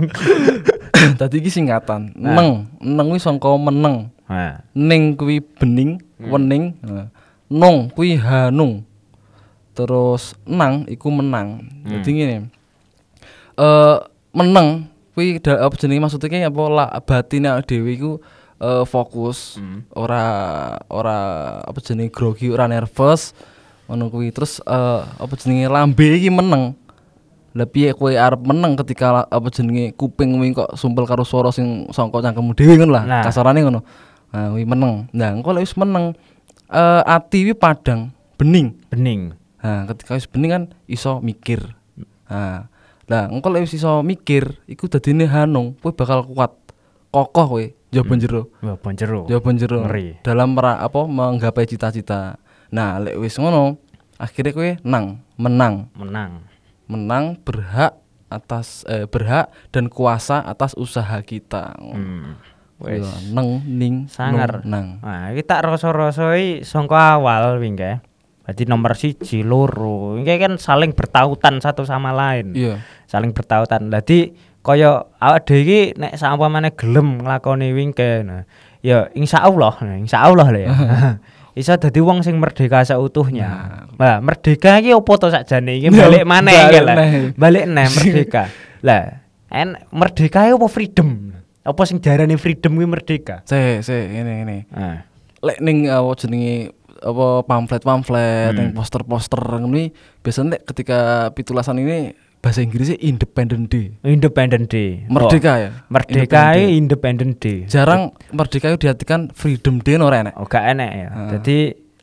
[1.15, 2.11] Tadi iki singkatan.
[2.13, 2.35] Nah.
[2.35, 2.49] Neng,
[2.83, 4.11] neng kuwi sangka meneng.
[4.27, 6.75] Nah, Ning kuwi bening, wening.
[6.83, 7.07] Nah.
[7.47, 8.83] Nung kuwi hanung.
[9.77, 11.69] Terus nang iku menang.
[11.85, 12.37] Jadi ngene.
[13.61, 13.97] Eh
[14.33, 18.11] meneng kuwi apa jenenge maksudnya ki apa la batine awake dhewe iku
[18.57, 19.61] eh, fokus.
[19.93, 20.25] Ora
[20.89, 21.17] ora
[21.61, 23.37] apa jenenge grogi, ora nervous.
[23.85, 24.33] Ngono kuwi.
[24.33, 26.73] Terus eh, apa jenenge lambe iki meneng.
[27.53, 31.85] Lah piye kowe arep meneng ketika apa jenenge kuping kuwi kok sumpel karo swara sing
[31.93, 33.05] sangka cangkemmu dhewe ngono lah.
[33.05, 33.23] Nah.
[33.25, 33.81] Kasarane ngono.
[34.33, 35.05] Nah, kuwi meneng.
[35.13, 36.17] Nah, engko lek wis meneng
[36.67, 38.11] eh ati kuwi padang,
[38.41, 38.75] bening.
[38.89, 39.37] bening.
[39.57, 41.73] Nah, ketika wis bening kan iso mikir.
[42.29, 42.69] Nah,
[43.07, 46.53] lah engko lek iso mikir, iku dadine hanung, kowe bakal kuat.
[47.07, 48.51] Kokoh kowe, jaba jero.
[48.61, 49.25] Wah, bonjero.
[49.25, 49.87] Jaba jero.
[49.87, 50.21] Ngeri.
[50.21, 52.37] Dalam mera, apa menggapai cita-cita.
[52.69, 53.79] Nah, lek wis ngono,
[54.19, 55.89] akhirnya kowe nang, menang.
[55.97, 56.45] Menang.
[56.85, 57.97] Menang berhak
[58.27, 61.79] atas eh, berhak dan kuasa atas usaha kita.
[61.79, 62.35] Hmm.
[62.77, 64.61] Wis neng ning sangar.
[64.61, 65.01] nang.
[65.01, 68.03] Nah, iki tak rasa-rasai sangka awal wingke.
[68.47, 70.15] Berarti nomor siji loro.
[70.15, 72.55] Iki kan saling bertautan satu sama lain.
[72.55, 72.79] Iya.
[73.03, 73.91] Saling bertautan.
[73.91, 74.31] Dadi
[74.63, 78.23] kaya awak dhewe iki nek saumpamane gelem nglakoni wingke.
[78.23, 78.47] Nah,
[78.79, 80.71] ya insyaallah, nah, insyaallah lah ya.
[81.59, 83.83] Iso dadi wong sing merdeka seutuhnya.
[83.99, 86.95] Nah, merdeka iki opo to sakjane iki Ya, balik maneh iki balik lah.
[87.35, 88.43] Balik neh merdeka.
[88.79, 89.03] Lah,
[89.51, 91.35] en merdeka iki apa freedom?
[91.67, 93.43] Apa sing diarani freedom kuwi merdeka?
[93.43, 94.57] Sik, sik, ngene ngene.
[94.71, 95.03] Nah,
[95.43, 98.57] lek ning apa jenenge apa pamflet-pamflet Hmm.
[98.57, 100.97] ning poster-poster ngene biasanya ketika
[101.31, 103.97] pitulasan ini bahasa Inggrisnya Independent Day.
[104.01, 105.03] Independent Day.
[105.07, 105.69] Merdeka Oh, ya.
[105.87, 107.57] Merdeka Independent Independent Day.
[107.65, 110.33] Jarang merdeka itu diartikan Freedom Day ora enek.
[110.37, 111.07] Oh, gak enak ya.
[111.07, 111.29] Heeh.
[111.33, 111.57] Jadi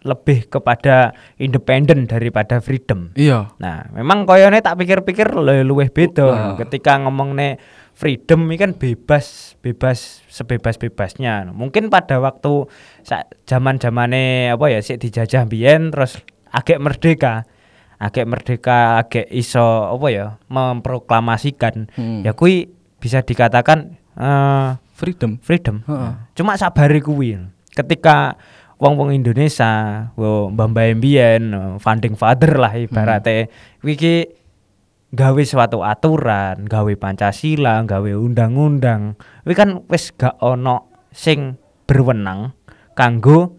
[0.04, 3.08] lebih kepada independen daripada freedom.
[3.16, 3.48] Iya.
[3.56, 6.24] Nah, memang koyone tak pikir-pikir lu- luwih beda.
[6.24, 6.52] Wah.
[6.56, 7.56] Ketika ngomongne
[7.94, 11.50] freedom ini kan bebas, bebas sebebas-bebasnya.
[11.54, 12.66] Mungkin pada waktu
[13.06, 16.18] sa- zaman-zamane apa ya sik dijajah biyen terus
[16.50, 17.46] agak merdeka.
[17.94, 19.62] Agak merdeka, agak iso
[19.94, 21.88] apa ya memproklamasikan.
[21.94, 22.20] Hmm.
[22.26, 22.68] Ya kui
[22.98, 25.42] bisa dikatakan eh Freedom.
[25.42, 25.82] freedom.
[25.90, 26.12] Heeh.
[26.38, 27.34] Cuma sabare kuwi.
[27.74, 28.38] Ketika
[28.78, 33.50] wong-wong Indonesia, wo mbah-mbah mbiyen, eh, founding father lah ibarate,
[33.82, 34.14] kuwi iki
[35.14, 39.14] gawe suatu aturan, gawe Pancasila, gawe undang-undang.
[39.42, 41.54] Kuwi kan wis gak ono sing
[41.86, 42.50] berwenang
[42.92, 43.54] kanggo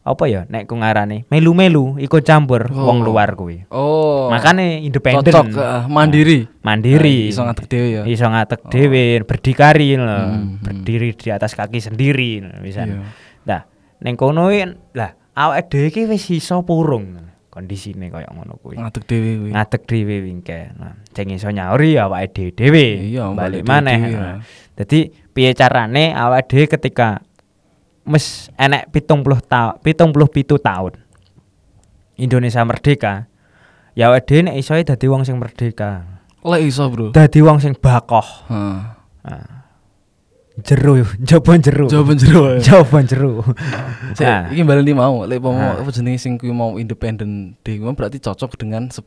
[0.00, 2.88] apa ya nek ku ngarani melu-melu ikut campur Oh.
[2.88, 3.68] wong luar kuwi.
[3.68, 4.32] Oh.
[4.32, 5.20] Makane independen.
[5.22, 6.48] cocok eh, mandiri.
[6.62, 8.02] mandiri Eh, iso ngatek dhewe ya.
[8.08, 13.04] iso ngatek dhewe berdikari lho Hmm, berdiri di atas kaki sendiri bisa Iya.
[13.44, 13.60] nah
[14.00, 14.48] ning kono
[14.94, 17.29] lah awake dhewe iki wis iso purung
[17.60, 18.80] kondisine kaya ngono kuwi.
[18.80, 19.50] Ngatek dhewe kuwi.
[19.52, 24.00] ngadeg dhewe wingke nah sing iso nyauri ya awake dhewe Iya, balik maneh.
[24.00, 24.40] dhewe-dhewe, Nah,
[24.80, 24.98] dadi
[25.36, 27.20] piye carane awake dhewe ketika
[28.08, 30.92] mes enek 70 tahun 77 tahun
[32.16, 33.28] Indonesia merdeka
[33.92, 36.08] ya awake dhewe nek iso dadi wong sing merdeka.
[36.40, 37.12] Lek iso, Bro.
[37.12, 38.24] dadi wong sing bakoh.
[38.48, 39.59] Heeh.
[40.62, 42.42] Jero jaba jero Jawaban jero.
[42.56, 42.82] ya.
[43.04, 43.30] jero
[44.14, 45.80] Sik, nah iki baleni mau, lek mau Nah.
[45.80, 49.00] apa jenenge sing mau independent day kuwi berarti cocok dengan 10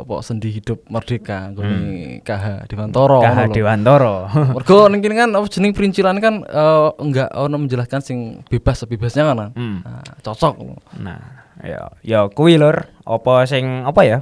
[0.00, 1.50] apa sendi hidup merdeka
[2.20, 3.18] KH Dewantara.
[3.20, 3.54] KH ngono lho.
[3.54, 4.14] Dewantara
[4.56, 9.28] Mergo ning kene kan apa jeneng perincilan kan eh, enggak ono menjelaskan sing bebas sebebasnya
[9.28, 9.50] kan.
[9.54, 9.80] Hmm.
[9.82, 10.54] Nah, cocok.
[11.00, 11.20] nah
[11.62, 14.18] ya ya kuwi lur apa sing apa ya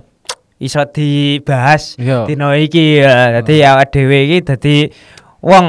[0.62, 2.22] iso dibahas Iya.
[2.22, 4.76] dino iki ya dadi awake dhewe iki dadi
[5.43, 5.66] wong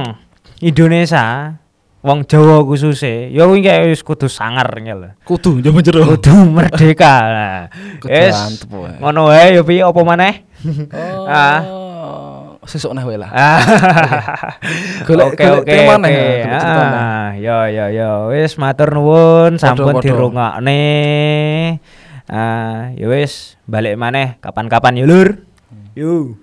[0.64, 1.60] Indonesia
[2.04, 6.04] wong Jawa khususnya ya kuwi kayak wis kudu sangar ngel Kudu jaman jero.
[6.16, 7.62] kudu merdeka nah
[8.04, 9.00] wae.
[9.00, 11.28] ngono wae ya piye apa maneh Oh.
[11.28, 11.60] Ah.
[12.64, 13.28] Sesuk nah wae lah.
[13.28, 13.60] Ah.
[15.08, 16.24] Golek- Oke golek oke tema maneh, oke.
[16.24, 16.96] golek cerita maneh.
[17.04, 20.80] Ah, yo yo yo wis matur nuwun sampun dirungokne.
[22.24, 25.44] Ah, ya wis balik maneh kapan-kapan ya Lur.
[25.94, 26.40] Yo.